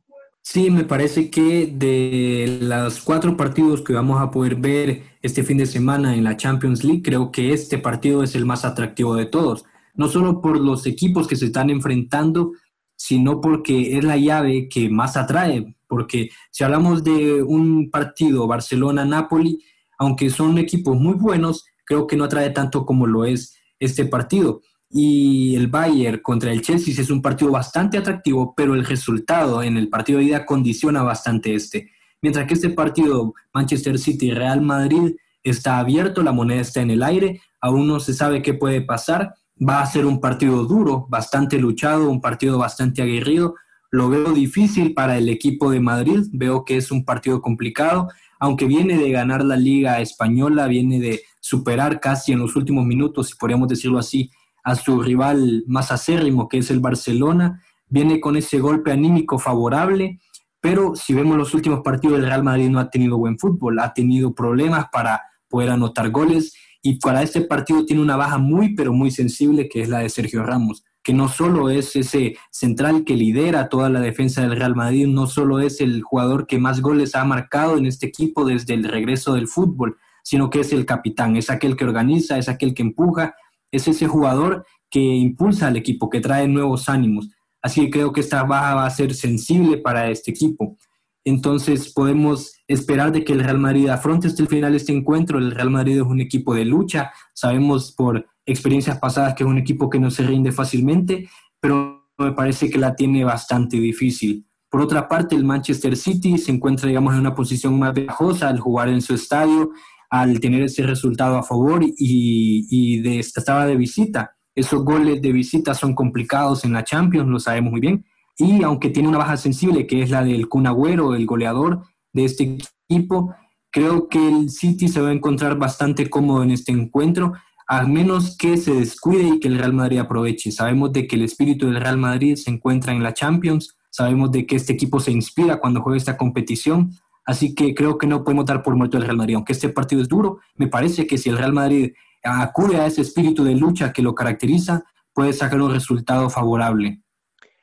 Sí, 0.49 0.71
me 0.71 0.85
parece 0.85 1.29
que 1.29 1.67
de 1.67 2.59
los 2.61 3.01
cuatro 3.01 3.35
partidos 3.35 3.81
que 3.81 3.91
vamos 3.91 4.21
a 4.21 4.31
poder 4.31 4.55
ver 4.55 5.03
este 5.21 5.43
fin 5.43 5.57
de 5.57 5.65
semana 5.65 6.15
en 6.15 6.23
la 6.23 6.37
Champions 6.37 6.85
League, 6.85 7.01
creo 7.03 7.33
que 7.33 7.51
este 7.51 7.77
partido 7.79 8.23
es 8.23 8.33
el 8.33 8.45
más 8.45 8.63
atractivo 8.63 9.15
de 9.15 9.25
todos. 9.25 9.65
No 9.93 10.07
solo 10.07 10.41
por 10.41 10.57
los 10.57 10.85
equipos 10.85 11.27
que 11.27 11.35
se 11.35 11.47
están 11.47 11.69
enfrentando, 11.69 12.53
sino 12.95 13.41
porque 13.41 13.97
es 13.97 14.05
la 14.05 14.15
llave 14.15 14.69
que 14.69 14.89
más 14.89 15.17
atrae, 15.17 15.75
porque 15.85 16.29
si 16.49 16.63
hablamos 16.63 17.03
de 17.03 17.43
un 17.43 17.91
partido 17.91 18.47
Barcelona-Napoli, 18.47 19.61
aunque 19.99 20.29
son 20.29 20.57
equipos 20.59 20.97
muy 20.97 21.15
buenos, 21.15 21.65
creo 21.85 22.07
que 22.07 22.15
no 22.15 22.23
atrae 22.23 22.51
tanto 22.51 22.85
como 22.85 23.05
lo 23.05 23.25
es 23.25 23.53
este 23.79 24.05
partido. 24.05 24.61
Y 24.89 25.55
el 25.55 25.67
Bayern 25.67 26.19
contra 26.21 26.51
el 26.51 26.61
Chelsea 26.61 26.93
es 26.97 27.09
un 27.09 27.21
partido 27.21 27.51
bastante 27.51 27.97
atractivo, 27.97 28.53
pero 28.55 28.73
el 28.73 28.85
resultado 28.85 29.61
en 29.61 29.77
el 29.77 29.89
partido 29.89 30.19
de 30.19 30.25
ida 30.25 30.45
condiciona 30.45 31.03
bastante 31.03 31.53
este. 31.55 31.91
Mientras 32.21 32.47
que 32.47 32.53
este 32.53 32.69
partido 32.69 33.33
Manchester 33.53 33.99
City-Real 33.99 34.61
Madrid 34.61 35.15
está 35.43 35.79
abierto, 35.79 36.23
la 36.23 36.31
moneda 36.31 36.61
está 36.61 36.81
en 36.81 36.91
el 36.91 37.03
aire, 37.03 37.41
aún 37.61 37.87
no 37.87 37.99
se 37.99 38.13
sabe 38.13 38.41
qué 38.41 38.53
puede 38.53 38.81
pasar 38.81 39.33
Va 39.59 39.81
a 39.81 39.85
ser 39.87 40.05
un 40.05 40.21
partido 40.21 40.65
duro, 40.65 41.07
bastante 41.09 41.57
luchado, 41.57 42.11
un 42.11 42.21
partido 42.21 42.59
bastante 42.59 43.01
aguerrido. 43.01 43.55
Lo 43.89 44.07
veo 44.07 44.31
difícil 44.31 44.93
para 44.93 45.17
el 45.17 45.29
equipo 45.29 45.71
de 45.71 45.79
Madrid, 45.79 46.27
veo 46.31 46.63
que 46.63 46.77
es 46.77 46.91
un 46.91 47.03
partido 47.03 47.41
complicado, 47.41 48.07
aunque 48.39 48.65
viene 48.65 48.97
de 48.97 49.09
ganar 49.09 49.43
la 49.43 49.55
Liga 49.55 49.99
Española, 49.99 50.67
viene 50.67 50.99
de 50.99 51.21
superar 51.39 51.99
casi 51.99 52.33
en 52.33 52.39
los 52.39 52.55
últimos 52.55 52.85
minutos, 52.85 53.29
si 53.29 53.35
podríamos 53.35 53.67
decirlo 53.67 53.97
así, 53.97 54.29
a 54.67 54.75
su 54.75 55.01
rival 55.01 55.63
más 55.65 55.93
acérrimo, 55.93 56.49
que 56.49 56.57
es 56.57 56.69
el 56.71 56.81
Barcelona. 56.81 57.63
viene 57.87 58.19
con 58.19 58.35
ese 58.35 58.59
golpe 58.59 58.91
anímico 58.91 59.39
favorable, 59.39 60.19
pero 60.59 60.93
si 60.93 61.13
vemos 61.13 61.37
los 61.37 61.53
últimos 61.53 61.79
partidos, 61.79 62.19
el 62.19 62.25
Real 62.25 62.43
Madrid 62.43 62.69
no 62.69 62.79
ha 62.79 62.89
tenido 62.89 63.17
buen 63.17 63.39
fútbol, 63.39 63.79
ha 63.79 63.93
tenido 63.93 64.35
problemas 64.35 64.87
para 64.91 65.21
poder 65.47 65.69
anotar 65.69 66.09
goles 66.09 66.53
y 66.81 66.99
para 66.99 67.23
este 67.23 67.39
partido 67.39 67.85
tiene 67.85 68.01
una 68.01 68.17
baja 68.17 68.39
muy, 68.39 68.75
pero 68.75 68.91
muy 68.91 69.09
sensible, 69.09 69.69
que 69.69 69.83
es 69.83 69.87
la 69.87 69.99
de 69.99 70.09
Sergio 70.09 70.43
Ramos, 70.43 70.83
que 71.01 71.13
no 71.13 71.29
solo 71.29 71.69
es 71.69 71.95
ese 71.95 72.35
central 72.51 73.05
que 73.05 73.15
lidera 73.15 73.69
toda 73.69 73.87
la 73.87 74.01
defensa 74.01 74.41
del 74.41 74.57
Real 74.57 74.75
Madrid, 74.75 75.07
no 75.07 75.27
solo 75.27 75.61
es 75.61 75.79
el 75.79 76.01
jugador 76.01 76.45
que 76.45 76.59
más 76.59 76.81
goles 76.81 77.15
ha 77.15 77.23
marcado 77.23 77.77
en 77.77 77.85
este 77.85 78.07
equipo 78.07 78.43
desde 78.43 78.73
el 78.73 78.83
regreso 78.83 79.33
del 79.33 79.47
fútbol, 79.47 79.95
sino 80.23 80.49
que 80.49 80.59
es 80.59 80.73
el 80.73 80.85
capitán, 80.85 81.37
es 81.37 81.49
aquel 81.49 81.77
que 81.77 81.85
organiza, 81.85 82.37
es 82.37 82.49
aquel 82.49 82.73
que 82.73 82.81
empuja, 82.81 83.33
es 83.71 83.87
ese 83.87 84.07
jugador 84.07 84.65
que 84.89 84.99
impulsa 84.99 85.67
al 85.67 85.77
equipo, 85.77 86.09
que 86.09 86.21
trae 86.21 86.47
nuevos 86.47 86.89
ánimos. 86.89 87.29
Así 87.61 87.81
que 87.81 87.89
creo 87.91 88.13
que 88.13 88.21
esta 88.21 88.43
baja 88.43 88.75
va 88.75 88.85
a 88.85 88.89
ser 88.89 89.13
sensible 89.13 89.77
para 89.77 90.09
este 90.09 90.31
equipo. 90.31 90.77
Entonces 91.25 91.91
podemos 91.91 92.53
esperar 92.67 93.11
de 93.11 93.25
que 93.25 93.33
el 93.33 93.43
Real 93.43 93.59
Madrid 93.59 93.89
afronte 93.89 94.27
hasta 94.27 94.41
el 94.41 94.47
final 94.47 94.75
este 94.75 94.93
encuentro. 94.93 95.37
El 95.39 95.51
Real 95.51 95.69
Madrid 95.69 95.97
es 95.97 96.03
un 96.03 96.21
equipo 96.21 96.55
de 96.55 96.63
lucha. 96.63 97.11
Sabemos 97.33 97.91
por 97.91 98.25
experiencias 98.45 98.97
pasadas 98.99 99.33
que 99.33 99.43
es 99.43 99.49
un 99.49 99.57
equipo 99.57 99.89
que 99.89 99.99
no 99.99 100.09
se 100.09 100.23
rinde 100.23 100.53
fácilmente, 100.53 101.29
pero 101.59 102.07
me 102.17 102.31
parece 102.31 102.69
que 102.69 102.77
la 102.77 102.95
tiene 102.95 103.25
bastante 103.25 103.77
difícil. 103.77 104.45
Por 104.69 104.81
otra 104.81 105.07
parte, 105.07 105.35
el 105.35 105.43
Manchester 105.43 105.95
City 105.97 106.37
se 106.37 106.51
encuentra, 106.51 106.87
digamos, 106.87 107.13
en 107.13 107.19
una 107.19 107.35
posición 107.35 107.77
más 107.77 107.93
ventajosa 107.93 108.49
al 108.49 108.59
jugar 108.59 108.89
en 108.89 109.01
su 109.01 109.13
estadio, 109.13 109.71
al 110.09 110.39
tener 110.39 110.63
ese 110.63 110.83
resultado 110.83 111.37
a 111.37 111.43
favor 111.43 111.83
y, 111.83 111.93
y 111.97 113.01
de, 113.01 113.19
estaba 113.19 113.65
de 113.65 113.75
visita. 113.75 114.35
Esos 114.55 114.83
goles 114.83 115.21
de 115.21 115.31
visita 115.31 115.73
son 115.73 115.93
complicados 115.93 116.65
en 116.65 116.73
la 116.73 116.83
Champions, 116.83 117.29
lo 117.29 117.39
sabemos 117.39 117.71
muy 117.71 117.81
bien. 117.81 118.05
Y 118.37 118.63
aunque 118.63 118.89
tiene 118.89 119.09
una 119.09 119.17
baja 119.17 119.37
sensible, 119.37 119.87
que 119.87 120.01
es 120.01 120.09
la 120.09 120.23
del 120.23 120.47
Kun 120.47 120.67
Agüero, 120.67 121.15
el 121.15 121.25
goleador 121.25 121.83
de 122.13 122.25
este 122.25 122.57
equipo, 122.89 123.33
creo 123.71 124.07
que 124.07 124.27
el 124.27 124.49
City 124.49 124.87
se 124.87 125.01
va 125.01 125.09
a 125.09 125.13
encontrar 125.13 125.57
bastante 125.57 126.09
cómodo 126.09 126.43
en 126.43 126.51
este 126.51 126.71
encuentro, 126.71 127.33
a 127.67 127.83
menos 127.83 128.37
que 128.37 128.57
se 128.57 128.73
descuide 128.73 129.27
y 129.27 129.39
que 129.39 129.47
el 129.47 129.57
Real 129.57 129.73
Madrid 129.73 129.99
aproveche. 129.99 130.51
Sabemos 130.51 130.93
de 130.93 131.07
que 131.07 131.15
el 131.15 131.23
espíritu 131.23 131.67
del 131.67 131.81
Real 131.81 131.97
Madrid 131.97 132.35
se 132.35 132.49
encuentra 132.49 132.93
en 132.93 133.03
la 133.03 133.13
Champions, 133.13 133.75
sabemos 133.89 134.31
de 134.31 134.45
que 134.45 134.55
este 134.55 134.73
equipo 134.73 134.99
se 134.99 135.11
inspira 135.11 135.59
cuando 135.59 135.81
juega 135.81 135.97
esta 135.97 136.17
competición, 136.17 136.91
así 137.27 137.53
que 137.53 137.75
creo 137.75 137.97
que 137.97 138.07
no 138.07 138.23
podemos 138.23 138.45
dar 138.45 138.63
por 138.63 138.75
muerto 138.75 138.97
al 138.97 139.03
Real 139.03 139.17
Madrid. 139.17 139.35
Aunque 139.35 139.51
este 139.51 139.69
partido 139.69 140.01
es 140.01 140.07
duro, 140.07 140.39
me 140.55 140.67
parece 140.67 141.05
que 141.05 141.17
si 141.17 141.29
el 141.29 141.37
Real 141.37 141.53
Madrid 141.53 141.91
acude 142.23 142.77
a 142.77 142.87
ese 142.87 143.01
espíritu 143.01 143.43
de 143.43 143.53
lucha 143.53 143.91
que 143.93 144.01
lo 144.01 144.15
caracteriza, 144.15 144.83
puede 145.13 145.33
sacar 145.33 145.61
un 145.61 145.73
resultado 145.73 146.29
favorable. 146.29 147.01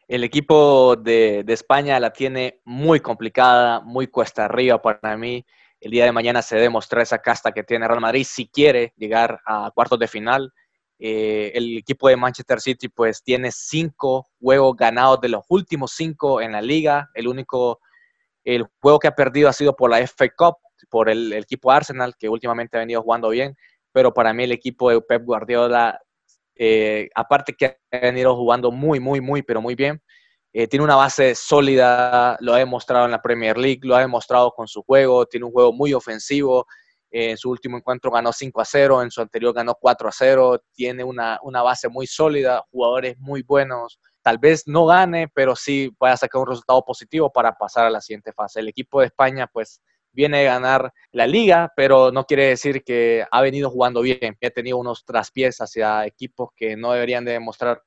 El 0.07 0.23
equipo 0.23 0.97
de, 0.97 1.45
España 1.49 1.99
la 1.99 2.13
tiene 2.13 2.61
muy 2.67 3.01
complicada, 3.01 3.81
muy 3.81 4.07
cuesta 4.09 4.45
arriba 4.45 4.81
para 4.83 5.17
mí. 5.17 5.45
El 5.81 5.91
día 5.91 6.05
de 6.05 6.13
mañana 6.13 6.43
se 6.43 6.57
debe 6.57 6.69
mostrar 6.69 7.03
esa 7.03 7.19
casta 7.19 7.53
que 7.53 7.63
tiene 7.63 7.89
Real 7.89 8.01
Madrid 8.01 8.27
si 8.29 8.47
quiere 8.47 8.93
llegar 8.97 9.41
a 9.47 9.71
cuartos 9.75 9.99
de 9.99 10.09
final. 10.09 10.53
Eh, 10.99 11.53
el 11.55 11.79
equipo 11.79 12.09
de 12.09 12.17
Manchester 12.17 12.61
City 12.61 12.89
pues 12.89 13.23
tiene 13.23 13.51
cinco 13.51 14.27
juegos 14.39 14.77
ganados 14.77 15.23
de 15.23 15.31
los 15.31 15.43
últimos 15.49 15.93
cinco 15.93 16.43
en 16.43 16.53
la 16.53 16.61
liga. 16.61 17.09
El 17.15 17.29
único 17.29 17.81
el 18.45 18.67
juego 18.81 18.99
que 18.99 19.09
ha 19.09 19.15
perdido 19.15 19.49
ha 19.49 19.53
sido 19.53 19.75
por 19.75 19.91
la 19.91 19.99
FA 20.07 20.29
Cup, 20.37 20.57
por 20.91 21.09
el 21.09 21.33
equipo 21.33 21.71
Arsenal, 21.71 22.15
que 22.19 22.29
últimamente 22.29 22.77
ha 22.77 22.81
venido 22.81 23.03
jugando 23.03 23.31
bien 23.31 23.57
pero 23.95 24.13
para 24.13 24.35
mí 24.35 24.43
el 24.43 24.51
equipo 24.51 24.91
de 24.91 25.01
Pep 25.01 25.25
Guardiola, 25.25 26.01
eh, 26.57 27.09
aparte 27.15 27.55
que 27.55 27.79
ha 27.93 27.99
venido 28.01 28.35
jugando 28.35 28.73
muy, 28.73 28.99
muy, 28.99 29.21
muy, 29.21 29.43
pero 29.43 29.63
muy 29.63 29.77
bien, 29.77 30.03
eh, 30.53 30.67
tiene 30.67 30.85
una 30.85 30.97
base 30.97 31.37
sólida, 31.37 32.37
lo 32.41 32.55
ha 32.55 32.59
demostrado 32.59 33.05
en 33.05 33.13
la 33.13 33.23
Premier 33.23 33.57
League, 33.57 33.83
lo 33.85 33.95
ha 33.95 34.01
demostrado 34.01 34.51
con 34.51 34.67
su 34.67 34.83
juego, 34.83 35.27
tiene 35.27 35.47
un 35.47 35.53
juego 35.53 35.73
muy 35.73 35.95
ofensivo, 35.95 36.67
eh, 37.13 37.31
en 37.31 37.37
su 37.37 37.51
último 37.51 37.77
encuentro 37.77 38.11
ganó 38.11 38.33
5 38.33 38.61
a 38.61 38.65
0, 38.65 39.01
en 39.01 39.13
su 39.13 39.21
anterior 39.21 39.55
ganó 39.55 39.77
4 39.81 40.09
a 40.09 40.13
0, 40.13 40.65
tiene 40.73 41.05
una, 41.05 41.39
una 41.45 41.63
base 41.63 41.89
muy 41.89 42.09
sólida, 42.09 42.65
jugadores 42.73 43.17
muy 43.21 43.43
buenos, 43.43 44.01
tal 44.25 44.39
vez 44.39 44.67
no 44.67 44.87
gane, 44.87 45.29
pero 45.29 45.55
sí 45.55 45.95
vaya 46.01 46.15
a 46.15 46.17
sacar 46.17 46.41
un 46.41 46.49
resultado 46.49 46.83
positivo 46.83 47.31
para 47.31 47.53
pasar 47.53 47.85
a 47.85 47.91
la 47.91 48.01
siguiente 48.01 48.33
fase. 48.33 48.61
El 48.61 48.69
equipo 48.69 49.01
de 49.01 49.07
España, 49.07 49.47
pues 49.47 49.83
viene 50.13 50.49
a 50.49 50.55
ganar 50.55 50.93
la 51.13 51.27
liga, 51.27 51.71
pero 51.77 52.11
no 52.11 52.25
quiere 52.25 52.47
decir 52.47 52.83
que 52.85 53.27
ha 53.31 53.43
venido 53.43 53.69
jugando 53.69 54.01
bien. 54.01 54.39
Ha 54.43 54.51
tenido 54.51 54.79
unos 54.79 55.05
traspiés 55.05 55.59
hacia 55.59 56.07
equipos 56.07 56.49
que 56.57 56.75
no 56.75 56.93
deberían 56.93 57.27
de 57.27 57.33
demostrar 57.33 57.83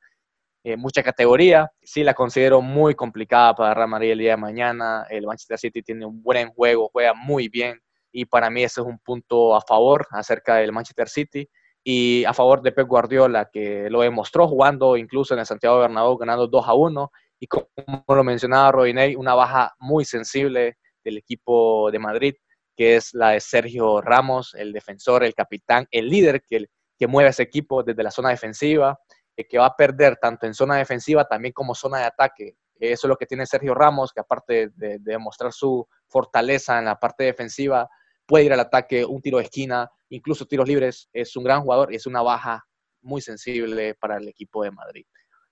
eh, 0.63 0.77
mucha 0.77 1.01
categoría. 1.01 1.71
Sí 1.81 2.03
la 2.03 2.13
considero 2.13 2.61
muy 2.61 2.93
complicada 2.93 3.55
para 3.55 3.73
Real 3.73 3.89
Madrid 3.89 4.11
el 4.11 4.19
día 4.19 4.31
de 4.31 4.37
mañana. 4.37 5.07
El 5.09 5.25
Manchester 5.25 5.57
City 5.57 5.81
tiene 5.81 6.05
un 6.05 6.21
buen 6.21 6.49
juego, 6.49 6.91
juega 6.93 7.15
muy 7.15 7.49
bien 7.49 7.81
y 8.11 8.25
para 8.25 8.51
mí 8.51 8.63
ese 8.63 8.81
es 8.81 8.87
un 8.87 8.99
punto 8.99 9.55
a 9.55 9.61
favor 9.61 10.05
acerca 10.11 10.57
del 10.57 10.71
Manchester 10.71 11.09
City 11.09 11.49
y 11.89 12.25
a 12.25 12.33
favor 12.33 12.61
de 12.61 12.73
Pep 12.73 12.85
Guardiola, 12.85 13.49
que 13.49 13.89
lo 13.89 14.01
demostró 14.01 14.45
jugando 14.45 14.97
incluso 14.97 15.33
en 15.33 15.39
el 15.39 15.45
Santiago 15.45 15.79
Bernabéu 15.79 16.17
ganando 16.17 16.45
2 16.45 16.67
a 16.67 16.73
1 16.73 17.11
y 17.39 17.47
como 17.47 17.69
lo 18.09 18.25
mencionaba 18.25 18.73
Rodinei, 18.73 19.15
una 19.15 19.33
baja 19.35 19.73
muy 19.79 20.03
sensible 20.03 20.77
del 21.01 21.17
equipo 21.17 21.89
de 21.89 21.99
Madrid, 21.99 22.35
que 22.75 22.97
es 22.97 23.13
la 23.13 23.29
de 23.29 23.39
Sergio 23.39 24.01
Ramos, 24.01 24.53
el 24.55 24.73
defensor, 24.73 25.23
el 25.23 25.33
capitán, 25.33 25.87
el 25.89 26.09
líder 26.09 26.43
que, 26.43 26.65
que 26.99 27.07
mueve 27.07 27.29
ese 27.29 27.43
equipo 27.43 27.83
desde 27.83 28.03
la 28.03 28.11
zona 28.11 28.31
defensiva, 28.31 28.99
eh, 29.37 29.47
que 29.47 29.57
va 29.57 29.67
a 29.67 29.75
perder 29.77 30.17
tanto 30.17 30.45
en 30.45 30.53
zona 30.53 30.75
defensiva 30.75 31.25
también 31.25 31.53
como 31.53 31.73
zona 31.73 31.99
de 31.99 32.03
ataque. 32.03 32.57
Eso 32.77 33.07
es 33.07 33.09
lo 33.09 33.15
que 33.15 33.27
tiene 33.27 33.45
Sergio 33.45 33.73
Ramos, 33.73 34.11
que 34.11 34.19
aparte 34.19 34.71
de, 34.75 34.99
demostrar 34.99 35.53
su 35.53 35.87
fortaleza 36.09 36.79
en 36.79 36.83
la 36.83 36.99
parte 36.99 37.23
defensiva, 37.23 37.89
puede 38.25 38.43
ir 38.43 38.51
al 38.51 38.59
ataque, 38.59 39.05
un 39.05 39.21
tiro 39.21 39.37
de 39.37 39.45
esquina, 39.45 39.89
incluso 40.09 40.45
tiros 40.45 40.67
libres. 40.67 41.09
Es 41.13 41.35
un 41.35 41.43
gran 41.43 41.61
jugador 41.61 41.91
y 41.91 41.95
es 41.95 42.05
una 42.05 42.21
baja 42.21 42.65
muy 43.01 43.21
sensible 43.21 43.95
para 43.95 44.17
el 44.17 44.27
equipo 44.27 44.63
de 44.63 44.71
Madrid. 44.71 45.05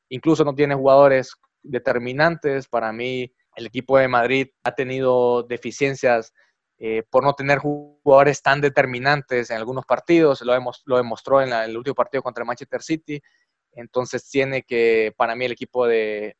Incluso 0.10 0.44
no 0.44 0.54
tiene 0.54 0.76
jugadores 0.76 1.34
determinantes. 1.64 2.68
Para 2.68 2.92
mí, 2.92 3.32
el 3.56 3.66
equipo 3.68 3.98
de 3.98 4.08
Madrid 4.08 4.48
ha 4.64 4.74
tenido 4.74 5.44
deficiencias 5.44 6.34
eh, 6.78 7.04
por 7.10 7.24
no 7.24 7.34
tener 7.34 7.60
jugadores 7.60 8.42
tan 8.42 8.60
determinantes 8.60 9.50
en 9.50 9.58
algunos 9.58 9.86
partidos, 9.86 10.42
lo, 10.42 10.54
lo 10.86 10.98
demostró 10.98 11.42
en 11.42 11.54
el 11.54 11.78
último 11.78 11.96
partido 11.96 12.22
contra 12.22 12.42
el 12.42 12.48
Manchester 12.48 12.82
City, 12.82 13.22
entonces 13.72 14.30
tiene 14.30 14.64
que, 14.64 15.14
para 15.16 15.36
mí 15.36 15.46
el 15.46 15.54
equipo 15.54 15.88
de, 15.88 16.36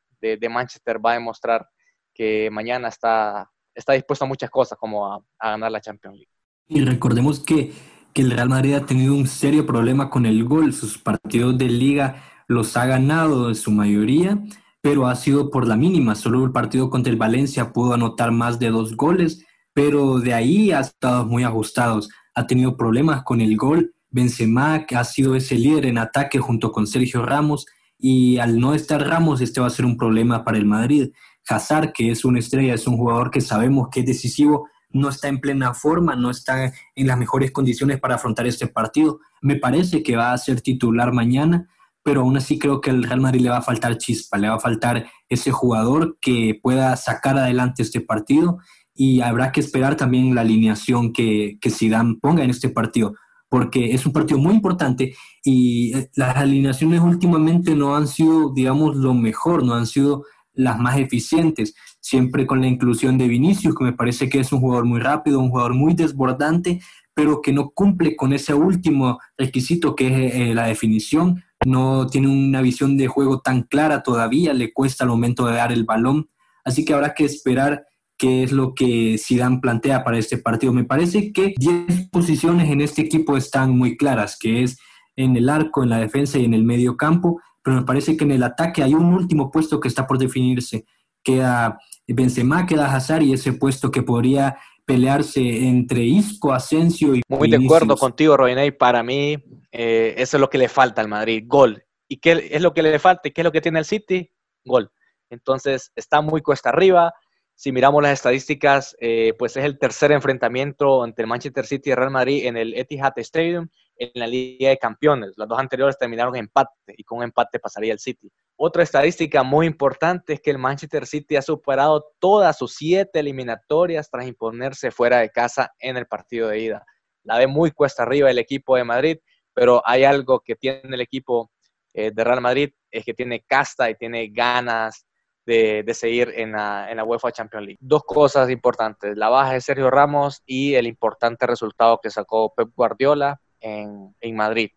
Manchester 0.50 1.00
va 1.06 1.12
a 1.12 1.16
demostrar 1.16 1.68
que 2.14 2.50
mañana 2.52 2.88
está, 2.88 3.50
está 3.74 3.94
dispuesto 3.94 4.26
a 4.26 4.28
muchas 4.28 4.50
cosas, 4.50 4.78
como 4.78 5.06
a, 5.06 5.24
ganar 5.40 5.72
la 5.72 5.82
Champions 5.82 6.18
League. 6.18 6.32
Y 6.68 6.84
recordemos 6.84 7.40
que, 7.40 7.72
que 8.16 8.22
el 8.22 8.32
Real 8.32 8.48
Madrid 8.48 8.76
ha 8.76 8.86
tenido 8.86 9.14
un 9.14 9.28
serio 9.28 9.66
problema 9.66 10.10
con 10.10 10.26
el 10.26 10.46
gol, 10.46 10.72
sus 10.72 10.98
partidos 10.98 11.58
de 11.58 11.68
liga 11.68 12.24
los 12.48 12.78
ha 12.78 12.86
ganado 12.86 13.50
en 13.50 13.56
su 13.56 13.72
mayoría, 13.72 14.42
pero 14.80 15.08
ha 15.08 15.16
sido 15.16 15.52
por 15.52 15.68
la 15.68 15.76
mínima. 15.76 16.16
Solo 16.16 16.46
el 16.46 16.54
partido 16.54 16.90
contra 16.90 17.12
el 17.12 17.18
Valencia 17.18 17.74
pudo 17.74 17.94
anotar 17.94 18.32
más 18.32 18.58
de 18.58 18.70
dos 18.70 18.96
goles, 18.96 19.46
pero 19.74 20.20
de 20.20 20.34
ahí 20.34 20.72
ha 20.72 20.80
estado 20.80 21.26
muy 21.26 21.44
ajustados. 21.44 22.08
Ha 22.36 22.48
tenido 22.48 22.78
problemas 22.78 23.24
con 23.24 23.42
el 23.42 23.58
gol. 23.58 23.94
Benzema, 24.12 24.86
que 24.86 24.96
ha 24.96 25.04
sido 25.04 25.36
ese 25.36 25.56
líder 25.56 25.86
en 25.86 25.98
ataque 25.98 26.40
junto 26.40 26.72
con 26.72 26.88
Sergio 26.88 27.22
Ramos, 27.22 27.66
y 28.00 28.38
al 28.38 28.62
no 28.62 28.74
estar 28.74 29.06
Ramos, 29.06 29.42
este 29.42 29.60
va 29.60 29.68
a 29.68 29.72
ser 29.72 29.86
un 29.86 29.98
problema 29.98 30.46
para 30.46 30.58
el 30.58 30.66
Madrid. 30.66 31.10
Hazard, 31.50 31.92
que 31.92 32.12
es 32.12 32.24
una 32.24 32.40
estrella, 32.40 32.76
es 32.76 32.88
un 32.88 32.96
jugador 32.96 33.30
que 33.30 33.42
sabemos 33.42 33.90
que 33.92 34.00
es 34.02 34.06
decisivo, 34.06 34.70
no 34.96 35.10
está 35.10 35.28
en 35.28 35.42
plena 35.42 35.74
forma, 35.74 36.16
no 36.16 36.30
está 36.30 36.74
en 36.96 37.08
las 37.08 37.18
mejores 37.18 37.52
condiciones 37.52 38.00
para 38.00 38.16
afrontar 38.16 38.48
este 38.48 38.68
partido. 38.68 39.20
Me 39.42 39.58
parece 39.58 40.02
que 40.02 40.16
va 40.16 40.32
a 40.32 40.38
ser 40.38 40.62
titular 40.62 41.12
mañana, 41.12 41.68
pero 42.02 42.22
aún 42.22 42.38
así 42.38 42.58
creo 42.58 42.80
que 42.80 42.92
al 42.92 43.04
Real 43.04 43.20
Madrid 43.20 43.42
le 43.42 43.50
va 43.50 43.58
a 43.58 43.62
faltar 43.62 43.98
chispa, 43.98 44.38
le 44.38 44.48
va 44.48 44.56
a 44.56 44.60
faltar 44.60 45.06
ese 45.28 45.52
jugador 45.52 46.18
que 46.22 46.58
pueda 46.64 46.96
sacar 46.96 47.38
adelante 47.38 47.84
este 47.84 48.00
partido 48.00 48.60
y 48.94 49.20
habrá 49.20 49.52
que 49.52 49.60
esperar 49.60 49.98
también 49.98 50.34
la 50.34 50.42
alineación 50.42 51.12
que, 51.12 51.58
que 51.60 51.70
Zidane 51.70 52.18
ponga 52.22 52.46
en 52.46 52.50
este 52.50 52.70
partido, 52.70 53.16
porque 53.50 53.92
es 53.92 54.06
un 54.06 54.14
partido 54.14 54.40
muy 54.40 54.54
importante 54.54 55.14
y 55.44 55.94
eh, 55.98 56.10
las 56.16 56.38
alineaciones 56.38 57.02
últimamente 57.02 57.76
no 57.76 57.98
han 57.98 58.08
sido, 58.08 58.54
digamos, 58.54 58.96
lo 58.96 59.14
mejor, 59.14 59.66
no 59.66 59.74
han 59.74 59.88
sido 59.88 60.24
las 60.54 60.80
más 60.80 60.98
eficientes, 60.98 61.76
siempre 62.06 62.46
con 62.46 62.62
la 62.62 62.68
inclusión 62.68 63.18
de 63.18 63.28
Vinicius, 63.28 63.74
que 63.74 63.84
me 63.84 63.92
parece 63.92 64.30
que 64.30 64.40
es 64.40 64.54
un 64.54 64.60
jugador 64.60 64.86
muy 64.86 65.00
rápido, 65.00 65.40
un 65.40 65.50
jugador 65.50 65.74
muy 65.74 65.96
desbordante, 65.96 66.80
pero 67.16 67.42
que 67.42 67.52
no 67.52 67.72
cumple 67.72 68.16
con 68.16 68.32
ese 68.32 68.54
último 68.54 69.18
requisito 69.36 69.96
que 69.96 70.28
es 70.28 70.36
eh, 70.36 70.54
la 70.54 70.68
definición, 70.68 71.44
no 71.66 72.06
tiene 72.06 72.28
una 72.28 72.62
visión 72.62 72.96
de 72.96 73.08
juego 73.08 73.42
tan 73.42 73.64
clara 73.64 74.04
todavía, 74.04 74.54
le 74.54 74.72
cuesta 74.72 75.04
al 75.04 75.10
momento 75.10 75.48
de 75.48 75.56
dar 75.56 75.72
el 75.72 75.84
balón, 75.84 76.30
así 76.64 76.86
que 76.86 76.94
habrá 76.94 77.16
que 77.16 77.26
esperar 77.26 77.88
qué 78.20 78.44
es 78.44 78.52
lo 78.52 78.76
que 78.76 79.18
Zidane 79.18 79.60
plantea 79.60 80.04
para 80.04 80.20
este 80.20 80.38
partido. 80.38 80.74
Me 80.74 80.84
parece 80.84 81.34
que 81.34 81.56
10 81.58 82.10
posiciones 82.12 82.70
en 82.70 82.82
este 82.82 83.02
equipo 83.02 83.36
están 83.36 83.76
muy 83.76 83.98
claras, 83.98 84.38
que 84.40 84.62
es 84.62 84.78
en 85.16 85.36
el 85.36 85.50
arco, 85.50 85.82
en 85.82 85.90
la 85.90 85.98
defensa 85.98 86.38
y 86.38 86.46
en 86.46 86.54
el 86.54 86.64
medio 86.64 86.98
campo, 86.98 87.42
pero 87.64 87.78
me 87.78 87.84
parece 87.84 88.16
que 88.16 88.26
en 88.26 88.32
el 88.32 88.44
ataque 88.44 88.84
hay 88.84 88.94
un 88.94 89.12
último 89.12 89.50
puesto 89.50 89.80
que 89.80 89.88
está 89.88 90.06
por 90.06 90.20
definirse. 90.20 90.86
Queda 91.24 91.80
Benzema, 92.14 92.66
queda 92.66 92.94
Hazard 92.94 93.24
y 93.24 93.34
ese 93.34 93.54
puesto 93.54 93.92
que 93.92 94.04
podría 94.04 94.58
pelearse 94.86 95.40
entre 95.68 96.04
Isco, 96.04 96.54
Asensio 96.54 97.16
y 97.16 97.22
Muy 97.28 97.50
de 97.50 97.58
acuerdo 97.58 97.98
contigo, 97.98 98.38
Rodinei. 98.38 98.72
Para 98.72 99.02
mí, 99.04 99.38
eh, 99.72 100.14
eso 100.18 100.38
es 100.38 100.42
lo 100.42 100.50
que 100.50 100.60
le 100.60 100.70
falta 100.70 101.02
al 101.02 101.08
Madrid, 101.08 101.44
gol. 101.48 101.84
¿Y 102.08 102.18
qué 102.18 102.50
es 102.52 102.62
lo 102.62 102.74
que 102.74 102.84
le 102.84 103.00
falta? 103.00 103.28
¿Y 103.28 103.32
qué 103.32 103.42
es 103.42 103.46
lo 103.46 103.52
que 103.52 103.62
tiene 103.62 103.80
el 103.80 103.86
City? 103.86 104.32
Gol. 104.64 104.92
Entonces, 105.30 105.92
está 105.96 106.22
muy 106.22 106.42
cuesta 106.42 106.70
arriba. 106.70 107.14
Si 107.56 107.72
miramos 107.72 108.04
las 108.04 108.14
estadísticas, 108.14 108.96
eh, 109.00 109.34
pues 109.40 109.58
es 109.58 109.64
el 109.64 109.80
tercer 109.80 110.12
enfrentamiento 110.12 111.04
entre 111.04 111.26
Manchester 111.26 111.66
City 111.66 111.90
y 111.90 111.96
Real 111.96 112.12
Madrid 112.12 112.46
en 112.46 112.58
el 112.58 112.76
Etihad 112.76 113.18
Stadium 113.18 113.70
en 113.98 114.12
la 114.16 114.28
Liga 114.28 114.70
de 114.70 114.78
Campeones. 114.78 115.34
Las 115.38 115.48
dos 115.48 115.60
anteriores 115.60 115.98
terminaron 115.98 116.36
en 116.36 116.42
empate 116.42 116.72
y 116.98 117.04
con 117.04 117.20
un 117.20 117.24
empate 117.26 117.60
pasaría 117.60 117.94
el 117.94 118.00
City. 118.00 118.32
Otra 118.58 118.84
estadística 118.84 119.44
muy 119.44 119.68
importante 119.68 120.34
es 120.34 120.42
que 120.42 120.52
el 120.52 120.58
Manchester 120.58 121.06
City 121.06 121.36
ha 121.36 121.42
superado 121.42 122.06
todas 122.20 122.58
sus 122.58 122.76
siete 122.76 123.20
eliminatorias 123.20 124.10
tras 124.10 124.28
imponerse 124.28 124.92
fuera 124.92 125.20
de 125.20 125.30
casa 125.30 125.72
en 125.80 125.98
el 125.98 126.08
partido 126.08 126.50
de 126.50 126.60
ida. 126.60 126.86
La 127.24 127.38
ve 127.38 127.48
muy 127.48 127.72
cuesta 127.72 128.04
arriba 128.04 128.30
el 128.30 128.38
equipo 128.38 128.76
de 128.76 128.84
Madrid, 128.84 129.18
pero 129.54 129.82
hay 129.86 130.04
algo 130.04 130.42
que 130.42 130.56
tiene 130.56 130.82
el 130.84 131.02
equipo 131.02 131.52
eh, 131.94 132.12
de 132.14 132.24
Real 132.24 132.42
Madrid, 132.42 132.72
es 132.92 133.04
que 133.04 133.14
tiene 133.14 133.42
casta 133.42 133.90
y 133.90 133.96
tiene 133.96 134.28
ganas 134.28 135.06
de, 135.46 135.86
seguir 135.94 136.34
en 136.36 136.54
la, 136.54 136.90
en 136.90 136.98
la, 136.98 137.04
UEFA 137.04 137.32
Champions 137.32 137.66
League. 137.66 137.78
Dos 137.80 138.04
cosas 138.04 138.50
importantes, 138.50 139.16
la 139.16 139.30
baja 139.30 139.54
de 139.54 139.62
Sergio 139.62 139.92
Ramos 139.92 140.42
y 140.46 140.76
el 140.76 140.88
importante 140.88 141.46
resultado 141.46 142.00
que 142.02 142.10
sacó 142.10 142.54
Pep 142.56 142.70
Guardiola 142.76 143.40
en, 143.66 144.36
Madrid 144.36 144.72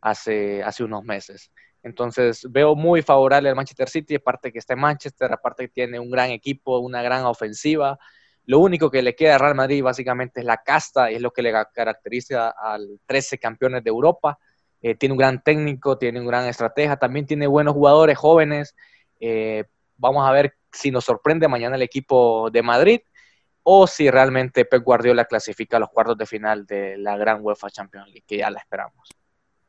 hace, 0.00 0.62
hace 0.62 0.84
unos 0.84 1.04
meses. 1.04 1.50
Entonces 1.82 2.46
veo 2.50 2.74
muy 2.74 3.02
favorable 3.02 3.48
al 3.48 3.56
Manchester 3.56 3.88
City, 3.88 4.16
aparte 4.16 4.52
que 4.52 4.58
está 4.58 4.74
en 4.74 4.80
Manchester, 4.80 5.32
aparte 5.32 5.66
que 5.66 5.72
tiene 5.72 5.98
un 5.98 6.10
gran 6.10 6.30
equipo, 6.30 6.78
una 6.78 7.02
gran 7.02 7.24
ofensiva. 7.24 7.98
Lo 8.46 8.58
único 8.58 8.90
que 8.90 9.02
le 9.02 9.14
queda 9.14 9.36
a 9.36 9.38
Real 9.38 9.54
Madrid 9.54 9.82
básicamente 9.82 10.40
es 10.40 10.46
la 10.46 10.58
casta 10.58 11.10
y 11.10 11.16
es 11.16 11.22
lo 11.22 11.30
que 11.30 11.42
le 11.42 11.52
caracteriza 11.72 12.50
al 12.50 13.00
13 13.06 13.38
campeones 13.38 13.84
de 13.84 13.90
Europa. 13.90 14.38
Eh, 14.82 14.94
tiene 14.94 15.14
un 15.14 15.18
gran 15.18 15.42
técnico, 15.42 15.96
tiene 15.96 16.20
un 16.20 16.26
gran 16.26 16.46
estratega, 16.46 16.98
también 16.98 17.26
tiene 17.26 17.46
buenos 17.46 17.74
jugadores 17.74 18.18
jóvenes. 18.18 18.74
Eh, 19.20 19.64
vamos 19.96 20.28
a 20.28 20.32
ver 20.32 20.56
si 20.72 20.90
nos 20.90 21.04
sorprende 21.04 21.48
mañana 21.48 21.76
el 21.76 21.82
equipo 21.82 22.50
de 22.50 22.62
Madrid 22.62 23.00
o 23.64 23.86
si 23.86 24.10
realmente 24.10 24.64
Pep 24.64 24.84
Guardiola 24.84 25.24
clasifica 25.24 25.78
a 25.78 25.80
los 25.80 25.88
cuartos 25.88 26.16
de 26.16 26.26
final 26.26 26.66
de 26.66 26.96
la 26.98 27.16
gran 27.16 27.40
UEFA 27.42 27.70
Champions 27.70 28.06
League, 28.06 28.24
que 28.26 28.38
ya 28.38 28.50
la 28.50 28.60
esperamos. 28.60 29.08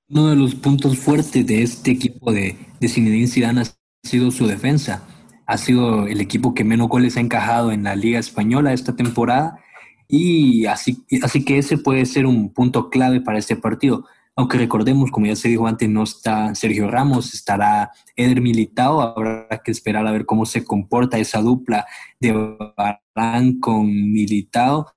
Uno 0.10 0.28
de 0.30 0.36
los 0.36 0.54
puntos 0.54 1.00
fuertes 1.00 1.48
de 1.48 1.64
este 1.64 1.92
equipo 1.92 2.32
de, 2.32 2.58
de 2.80 2.88
Zinedine 2.88 3.28
Zidane 3.28 3.62
ha 3.62 3.66
sido 4.04 4.30
su 4.30 4.46
defensa. 4.46 5.04
Ha 5.48 5.58
sido 5.58 6.08
el 6.08 6.22
equipo 6.22 6.54
que 6.54 6.64
menos 6.64 6.90
goles 6.90 7.18
ha 7.18 7.22
encajado 7.22 7.72
en 7.72 7.84
la 7.84 7.96
Liga 7.96 8.20
Española 8.20 8.74
esta 8.74 8.96
temporada 8.96 9.60
y 10.08 10.66
así, 10.66 11.04
así 11.24 11.44
que 11.44 11.58
ese 11.58 11.78
puede 11.78 12.06
ser 12.06 12.26
un 12.26 12.54
punto 12.54 12.90
clave 12.90 13.22
para 13.22 13.40
este 13.40 13.56
partido. 13.56 14.06
Aunque 14.38 14.58
recordemos, 14.58 15.12
como 15.12 15.28
ya 15.28 15.36
se 15.36 15.48
dijo 15.48 15.66
antes, 15.66 15.90
no 15.90 16.04
está 16.04 16.54
Sergio 16.56 16.92
Ramos, 16.92 17.34
estará 17.34 17.92
Eder 18.18 18.42
Militao. 18.42 19.00
Habrá 19.00 19.62
que 19.64 19.72
esperar 19.72 20.06
a 20.06 20.12
ver 20.12 20.26
cómo 20.26 20.46
se 20.46 20.66
comporta 20.66 21.18
esa 21.18 21.42
dupla 21.42 21.86
de 22.20 22.34
Barán 22.76 23.60
con 23.62 23.88
Militao. 23.88 24.88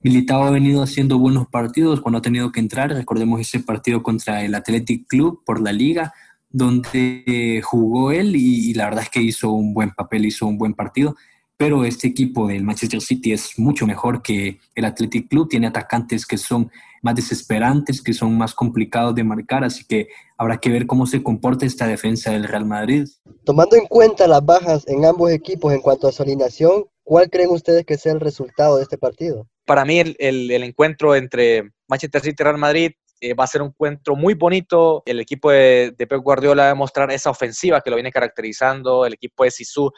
Militao 0.00 0.44
ha 0.44 0.50
venido 0.50 0.80
haciendo 0.80 1.18
buenos 1.18 1.48
partidos 1.48 2.00
cuando 2.00 2.18
ha 2.18 2.22
tenido 2.22 2.52
que 2.52 2.60
entrar. 2.60 2.90
Recordemos 2.90 3.40
ese 3.40 3.58
partido 3.58 4.04
contra 4.04 4.44
el 4.44 4.54
Athletic 4.54 5.08
Club 5.08 5.42
por 5.44 5.60
la 5.60 5.72
liga, 5.72 6.14
donde 6.48 7.60
jugó 7.64 8.12
él 8.12 8.36
y, 8.36 8.74
la 8.74 8.84
verdad 8.84 9.02
es 9.02 9.10
que 9.10 9.20
hizo 9.20 9.50
un 9.50 9.74
buen 9.74 9.90
papel, 9.90 10.24
hizo 10.24 10.46
un 10.46 10.56
buen 10.56 10.74
partido. 10.74 11.16
Pero 11.58 11.84
este 11.84 12.08
equipo 12.08 12.48
del 12.48 12.64
Manchester 12.64 13.02
City 13.02 13.32
es 13.32 13.58
mucho 13.58 13.86
mejor 13.86 14.22
que 14.22 14.58
el 14.74 14.84
Athletic 14.86 15.28
Club. 15.28 15.48
Tiene 15.48 15.66
atacantes 15.66 16.24
que 16.24 16.38
son 16.38 16.70
más 17.02 17.14
desesperantes, 17.14 18.00
que 18.00 18.14
son 18.14 18.38
más 18.38 18.54
complicados 18.54 19.14
de 19.14 19.24
marcar, 19.24 19.64
así 19.64 19.84
que 19.84 20.08
habrá 20.38 20.58
que 20.58 20.70
ver 20.70 20.86
cómo 20.86 21.04
se 21.06 21.22
comporta 21.22 21.66
esta 21.66 21.86
defensa 21.86 22.30
del 22.30 22.44
Real 22.44 22.64
Madrid. 22.64 23.06
Tomando 23.44 23.76
en 23.76 23.86
cuenta 23.86 24.26
las 24.26 24.44
bajas 24.44 24.86
en 24.88 25.04
ambos 25.04 25.30
equipos 25.30 25.74
en 25.74 25.80
cuanto 25.80 26.08
a 26.08 26.12
su 26.12 26.22
alineación, 26.22 26.86
¿cuál 27.04 27.28
creen 27.28 27.50
ustedes 27.50 27.84
que 27.84 27.98
sea 27.98 28.12
el 28.12 28.20
resultado 28.20 28.76
de 28.76 28.84
este 28.84 28.96
partido? 28.96 29.46
para 29.68 29.84
mí 29.84 30.00
el, 30.00 30.50
encuentro 30.50 31.14
entre 31.14 31.70
Manchester 31.88 32.22
City 32.22 32.36
y 32.40 32.42
Real 32.42 32.56
Madrid 32.56 32.92
eh, 33.20 33.34
va 33.34 33.44
a 33.44 33.48
ser 33.48 33.60
un 33.60 33.68
encuentro 33.68 34.16
muy 34.16 34.32
bonito. 34.32 35.02
El 35.04 35.20
equipo 35.20 35.50
de, 35.50 35.94
Pep 35.98 36.22
Guardiola 36.22 36.64
va 36.64 36.70
a 36.70 36.74
mostrar 36.74 37.10
esa 37.10 37.28
ofensiva 37.28 37.82
que 37.82 37.90
lo 37.90 37.96
viene 37.96 38.10
caracterizando. 38.10 39.04
El 39.04 39.12
equipo 39.12 39.44
de 39.44 39.50
Sisu 39.50 39.92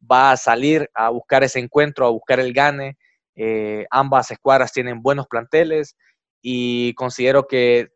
va 0.00 0.32
a 0.32 0.36
salir 0.36 0.90
a 0.94 1.10
buscar 1.10 1.44
ese 1.44 1.58
encuentro, 1.58 2.06
a 2.06 2.10
buscar 2.10 2.40
el 2.40 2.52
gane. 2.52 2.96
Eh, 3.34 3.86
ambas 3.90 4.30
escuadras 4.30 4.72
tienen 4.72 5.02
buenos 5.02 5.26
planteles 5.26 5.96
y 6.40 6.94
considero 6.94 7.46
que 7.46 7.88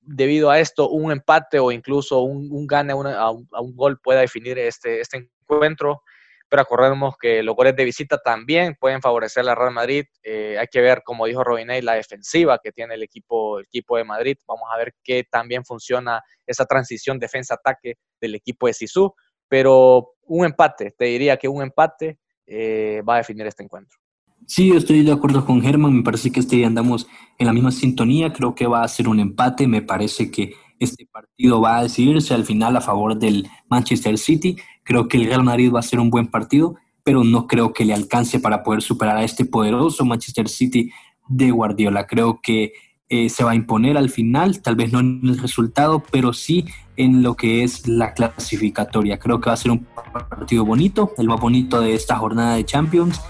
debido 0.00 0.50
a 0.50 0.58
esto 0.58 0.88
un 0.88 1.12
empate 1.12 1.58
o 1.58 1.70
incluso 1.70 2.22
un, 2.22 2.66
gane 2.66 2.92
a, 2.92 3.30
un, 3.30 3.76
gol 3.76 4.00
pueda 4.00 4.20
definir 4.20 4.58
este, 4.58 5.00
este 5.00 5.28
encuentro 5.48 6.02
pero 6.50 6.62
acordemos 6.62 7.14
que 7.16 7.44
los 7.44 7.54
goles 7.54 7.76
de 7.76 7.84
visita 7.84 8.18
también 8.18 8.74
pueden 8.74 9.00
favorecer 9.00 9.48
a 9.48 9.54
Real 9.54 9.72
Madrid. 9.72 10.04
Eh, 10.24 10.58
hay 10.58 10.66
que 10.66 10.80
ver, 10.80 11.02
como 11.04 11.26
dijo 11.26 11.44
Robiney, 11.44 11.80
la 11.80 11.94
defensiva 11.94 12.58
que 12.58 12.72
tiene 12.72 12.94
el 12.94 13.04
equipo, 13.04 13.60
el 13.60 13.66
equipo 13.66 13.96
de 13.96 14.02
Madrid. 14.02 14.36
Vamos 14.48 14.68
a 14.68 14.76
ver 14.76 14.92
qué 15.04 15.22
también 15.30 15.64
funciona 15.64 16.20
esa 16.44 16.64
transición 16.66 17.20
defensa-ataque 17.20 17.94
del 18.20 18.34
equipo 18.34 18.66
de 18.66 18.74
Sisu. 18.74 19.14
Pero 19.50 20.12
un 20.26 20.46
empate, 20.46 20.92
te 20.96 21.06
diría 21.06 21.36
que 21.36 21.48
un 21.48 21.60
empate 21.60 22.18
eh, 22.46 23.02
va 23.06 23.16
a 23.16 23.18
definir 23.18 23.46
este 23.46 23.64
encuentro. 23.64 23.98
Sí, 24.46 24.68
yo 24.68 24.76
estoy 24.76 25.02
de 25.02 25.12
acuerdo 25.12 25.44
con 25.44 25.60
Germán. 25.60 25.94
Me 25.94 26.02
parece 26.02 26.30
que 26.30 26.40
este 26.40 26.56
día 26.56 26.68
andamos 26.68 27.06
en 27.38 27.46
la 27.46 27.52
misma 27.52 27.72
sintonía. 27.72 28.32
Creo 28.32 28.54
que 28.54 28.66
va 28.66 28.82
a 28.82 28.88
ser 28.88 29.08
un 29.08 29.20
empate. 29.20 29.66
Me 29.66 29.82
parece 29.82 30.30
que 30.30 30.54
este 30.78 31.04
partido 31.06 31.60
va 31.60 31.78
a 31.78 31.82
decidirse 31.82 32.32
al 32.32 32.44
final 32.44 32.76
a 32.76 32.80
favor 32.80 33.18
del 33.18 33.48
Manchester 33.68 34.16
City. 34.18 34.56
Creo 34.82 35.08
que 35.08 35.18
el 35.18 35.26
Real 35.26 35.44
Madrid 35.44 35.72
va 35.72 35.80
a 35.80 35.82
ser 35.82 36.00
un 36.00 36.10
buen 36.10 36.28
partido, 36.28 36.76
pero 37.04 37.22
no 37.22 37.46
creo 37.46 37.72
que 37.72 37.84
le 37.84 37.92
alcance 37.92 38.40
para 38.40 38.62
poder 38.62 38.82
superar 38.82 39.16
a 39.16 39.24
este 39.24 39.44
poderoso 39.44 40.04
Manchester 40.04 40.48
City 40.48 40.90
de 41.28 41.50
Guardiola. 41.50 42.06
Creo 42.06 42.40
que 42.42 42.72
eh, 43.10 43.28
se 43.28 43.42
va 43.42 43.50
a 43.50 43.54
imponer 43.56 43.98
al 43.98 44.08
final, 44.08 44.62
tal 44.62 44.76
vez 44.76 44.92
no 44.92 45.00
en 45.00 45.20
el 45.24 45.38
resultado, 45.38 46.00
pero 46.12 46.32
sí 46.32 46.66
en 46.96 47.22
lo 47.24 47.34
que 47.34 47.64
es 47.64 47.88
la 47.88 48.14
clasificatoria. 48.14 49.18
Creo 49.18 49.40
que 49.40 49.50
va 49.50 49.54
a 49.54 49.56
ser 49.56 49.72
un 49.72 49.84
partido 50.28 50.64
bonito, 50.64 51.12
el 51.18 51.26
más 51.26 51.40
bonito 51.40 51.80
de 51.80 51.94
esta 51.94 52.16
jornada 52.16 52.54
de 52.54 52.64
Champions. 52.64 53.20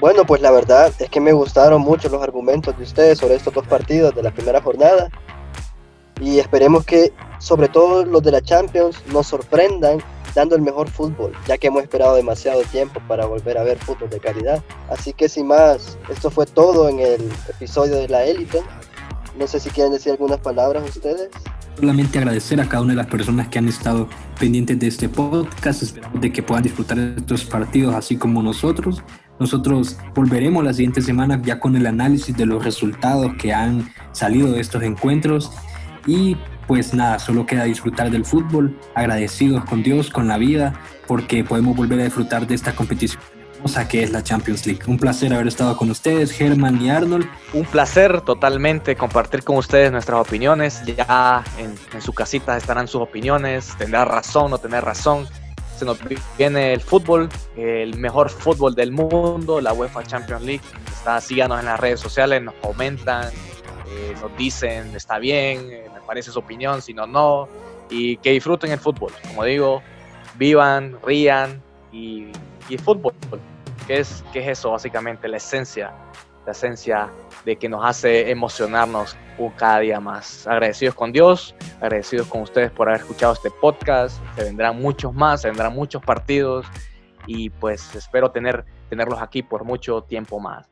Bueno, 0.00 0.24
pues 0.24 0.40
la 0.40 0.50
verdad 0.50 0.92
es 0.98 1.10
que 1.10 1.20
me 1.20 1.32
gustaron 1.32 1.82
mucho 1.82 2.08
los 2.08 2.22
argumentos 2.22 2.76
de 2.78 2.84
ustedes 2.84 3.18
sobre 3.18 3.34
estos 3.34 3.52
dos 3.52 3.66
partidos 3.66 4.14
de 4.14 4.22
la 4.22 4.30
primera 4.30 4.62
jornada 4.62 5.10
y 6.20 6.38
esperemos 6.38 6.86
que 6.86 7.12
sobre 7.38 7.68
todo 7.68 8.04
los 8.04 8.22
de 8.22 8.32
la 8.32 8.40
Champions 8.40 9.02
nos 9.12 9.26
sorprendan 9.26 9.98
dando 10.34 10.56
el 10.56 10.62
mejor 10.62 10.88
fútbol, 10.90 11.32
ya 11.46 11.58
que 11.58 11.68
hemos 11.68 11.82
esperado 11.82 12.16
demasiado 12.16 12.62
tiempo 12.62 13.00
para 13.08 13.26
volver 13.26 13.58
a 13.58 13.64
ver 13.64 13.78
fútbol 13.78 14.10
de 14.10 14.20
calidad. 14.20 14.62
Así 14.90 15.12
que 15.12 15.28
sin 15.28 15.46
más, 15.46 15.98
esto 16.08 16.30
fue 16.30 16.46
todo 16.46 16.88
en 16.88 17.00
el 17.00 17.30
episodio 17.48 17.96
de 17.96 18.08
la 18.08 18.24
élite. 18.24 18.62
No 19.38 19.46
sé 19.46 19.60
si 19.60 19.70
quieren 19.70 19.92
decir 19.92 20.12
algunas 20.12 20.40
palabras 20.40 20.88
ustedes. 20.88 21.28
Solamente 21.78 22.18
agradecer 22.18 22.60
a 22.60 22.68
cada 22.68 22.82
una 22.82 22.92
de 22.92 22.96
las 22.96 23.06
personas 23.06 23.48
que 23.48 23.58
han 23.58 23.68
estado 23.68 24.08
pendientes 24.40 24.78
de 24.80 24.88
este 24.88 25.08
podcast. 25.08 25.82
Esperamos 25.82 26.20
de 26.20 26.32
que 26.32 26.42
puedan 26.42 26.64
disfrutar 26.64 26.98
de 26.98 27.20
estos 27.20 27.44
partidos 27.44 27.94
así 27.94 28.16
como 28.16 28.42
nosotros. 28.42 29.02
Nosotros 29.38 29.96
volveremos 30.14 30.64
la 30.64 30.72
siguiente 30.72 31.00
semana 31.00 31.40
ya 31.44 31.60
con 31.60 31.76
el 31.76 31.86
análisis 31.86 32.36
de 32.36 32.46
los 32.46 32.64
resultados 32.64 33.32
que 33.38 33.52
han 33.52 33.92
salido 34.10 34.50
de 34.50 34.60
estos 34.60 34.82
encuentros 34.82 35.52
y 36.08 36.36
pues 36.68 36.92
nada, 36.92 37.18
solo 37.18 37.46
queda 37.46 37.64
disfrutar 37.64 38.10
del 38.10 38.26
fútbol, 38.26 38.78
agradecidos 38.94 39.64
con 39.64 39.82
Dios, 39.82 40.10
con 40.10 40.28
la 40.28 40.36
vida, 40.36 40.74
porque 41.06 41.42
podemos 41.42 41.74
volver 41.74 41.98
a 42.00 42.04
disfrutar 42.04 42.46
de 42.46 42.54
esta 42.54 42.76
competición 42.76 43.20
hermosa 43.56 43.88
que 43.88 44.02
es 44.02 44.12
la 44.12 44.22
Champions 44.22 44.66
League. 44.66 44.82
Un 44.86 44.98
placer 44.98 45.32
haber 45.32 45.48
estado 45.48 45.76
con 45.76 45.90
ustedes, 45.90 46.30
Germán 46.30 46.80
y 46.80 46.90
Arnold. 46.90 47.26
Un 47.54 47.64
placer 47.64 48.20
totalmente 48.20 48.94
compartir 48.96 49.42
con 49.42 49.56
ustedes 49.56 49.90
nuestras 49.90 50.20
opiniones. 50.20 50.82
Ya 50.84 51.42
en, 51.56 52.02
su 52.02 52.12
casita 52.12 52.56
estarán 52.56 52.86
sus 52.86 53.00
opiniones, 53.00 53.74
tendrá 53.78 54.04
razón 54.04 54.52
o 54.52 54.58
tener 54.58 54.84
razón. 54.84 55.26
Se 55.78 55.86
nos 55.86 55.98
viene 56.36 56.74
el 56.74 56.82
fútbol, 56.82 57.30
el 57.56 57.96
mejor 57.96 58.28
fútbol 58.28 58.74
del 58.74 58.92
mundo, 58.92 59.60
la 59.60 59.72
UEFA 59.72 60.02
Champions 60.04 60.42
League. 60.42 60.62
Está, 60.92 61.20
síganos 61.20 61.60
en 61.60 61.66
las 61.66 61.80
redes 61.80 61.98
sociales, 61.98 62.42
nos 62.42 62.54
comentan, 62.56 63.30
eh, 63.90 64.14
nos 64.20 64.36
dicen 64.36 64.94
está 64.94 65.18
bien, 65.18 65.70
eh, 65.70 65.86
me 65.92 66.00
parece 66.00 66.30
su 66.30 66.38
opinión, 66.38 66.82
si 66.82 66.94
no, 66.94 67.06
no, 67.06 67.48
y 67.90 68.16
que 68.18 68.32
disfruten 68.32 68.70
el 68.70 68.78
fútbol. 68.78 69.12
Como 69.28 69.44
digo, 69.44 69.82
vivan, 70.36 70.98
rían 71.04 71.62
y, 71.92 72.28
y 72.68 72.78
fútbol, 72.78 73.14
que 73.86 73.98
es, 73.98 74.24
que 74.32 74.40
es 74.40 74.58
eso 74.58 74.72
básicamente, 74.72 75.28
la 75.28 75.38
esencia 75.38 75.92
la 76.48 76.52
esencia 76.52 77.10
de 77.44 77.56
que 77.56 77.68
nos 77.68 77.84
hace 77.84 78.30
emocionarnos 78.30 79.14
cada 79.58 79.80
día 79.80 80.00
más. 80.00 80.46
Agradecidos 80.46 80.94
con 80.94 81.12
Dios, 81.12 81.54
agradecidos 81.78 82.26
con 82.26 82.40
ustedes 82.40 82.70
por 82.70 82.88
haber 82.88 83.02
escuchado 83.02 83.34
este 83.34 83.50
podcast. 83.50 84.18
Se 84.34 84.44
vendrán 84.44 84.80
muchos 84.80 85.12
más, 85.14 85.42
se 85.42 85.48
vendrán 85.48 85.74
muchos 85.74 86.02
partidos 86.02 86.64
y 87.26 87.50
pues 87.50 87.94
espero 87.94 88.30
tener, 88.30 88.64
tenerlos 88.88 89.20
aquí 89.20 89.42
por 89.42 89.64
mucho 89.64 90.00
tiempo 90.00 90.40
más. 90.40 90.66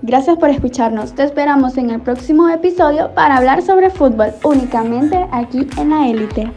Gracias 0.00 0.38
por 0.38 0.48
escucharnos. 0.48 1.12
Te 1.12 1.24
esperamos 1.24 1.76
en 1.76 1.90
el 1.90 2.00
próximo 2.00 2.48
episodio 2.48 3.12
para 3.14 3.36
hablar 3.36 3.62
sobre 3.62 3.90
fútbol 3.90 4.32
únicamente 4.44 5.26
aquí 5.32 5.66
en 5.76 5.90
la 5.90 6.08
élite. 6.08 6.52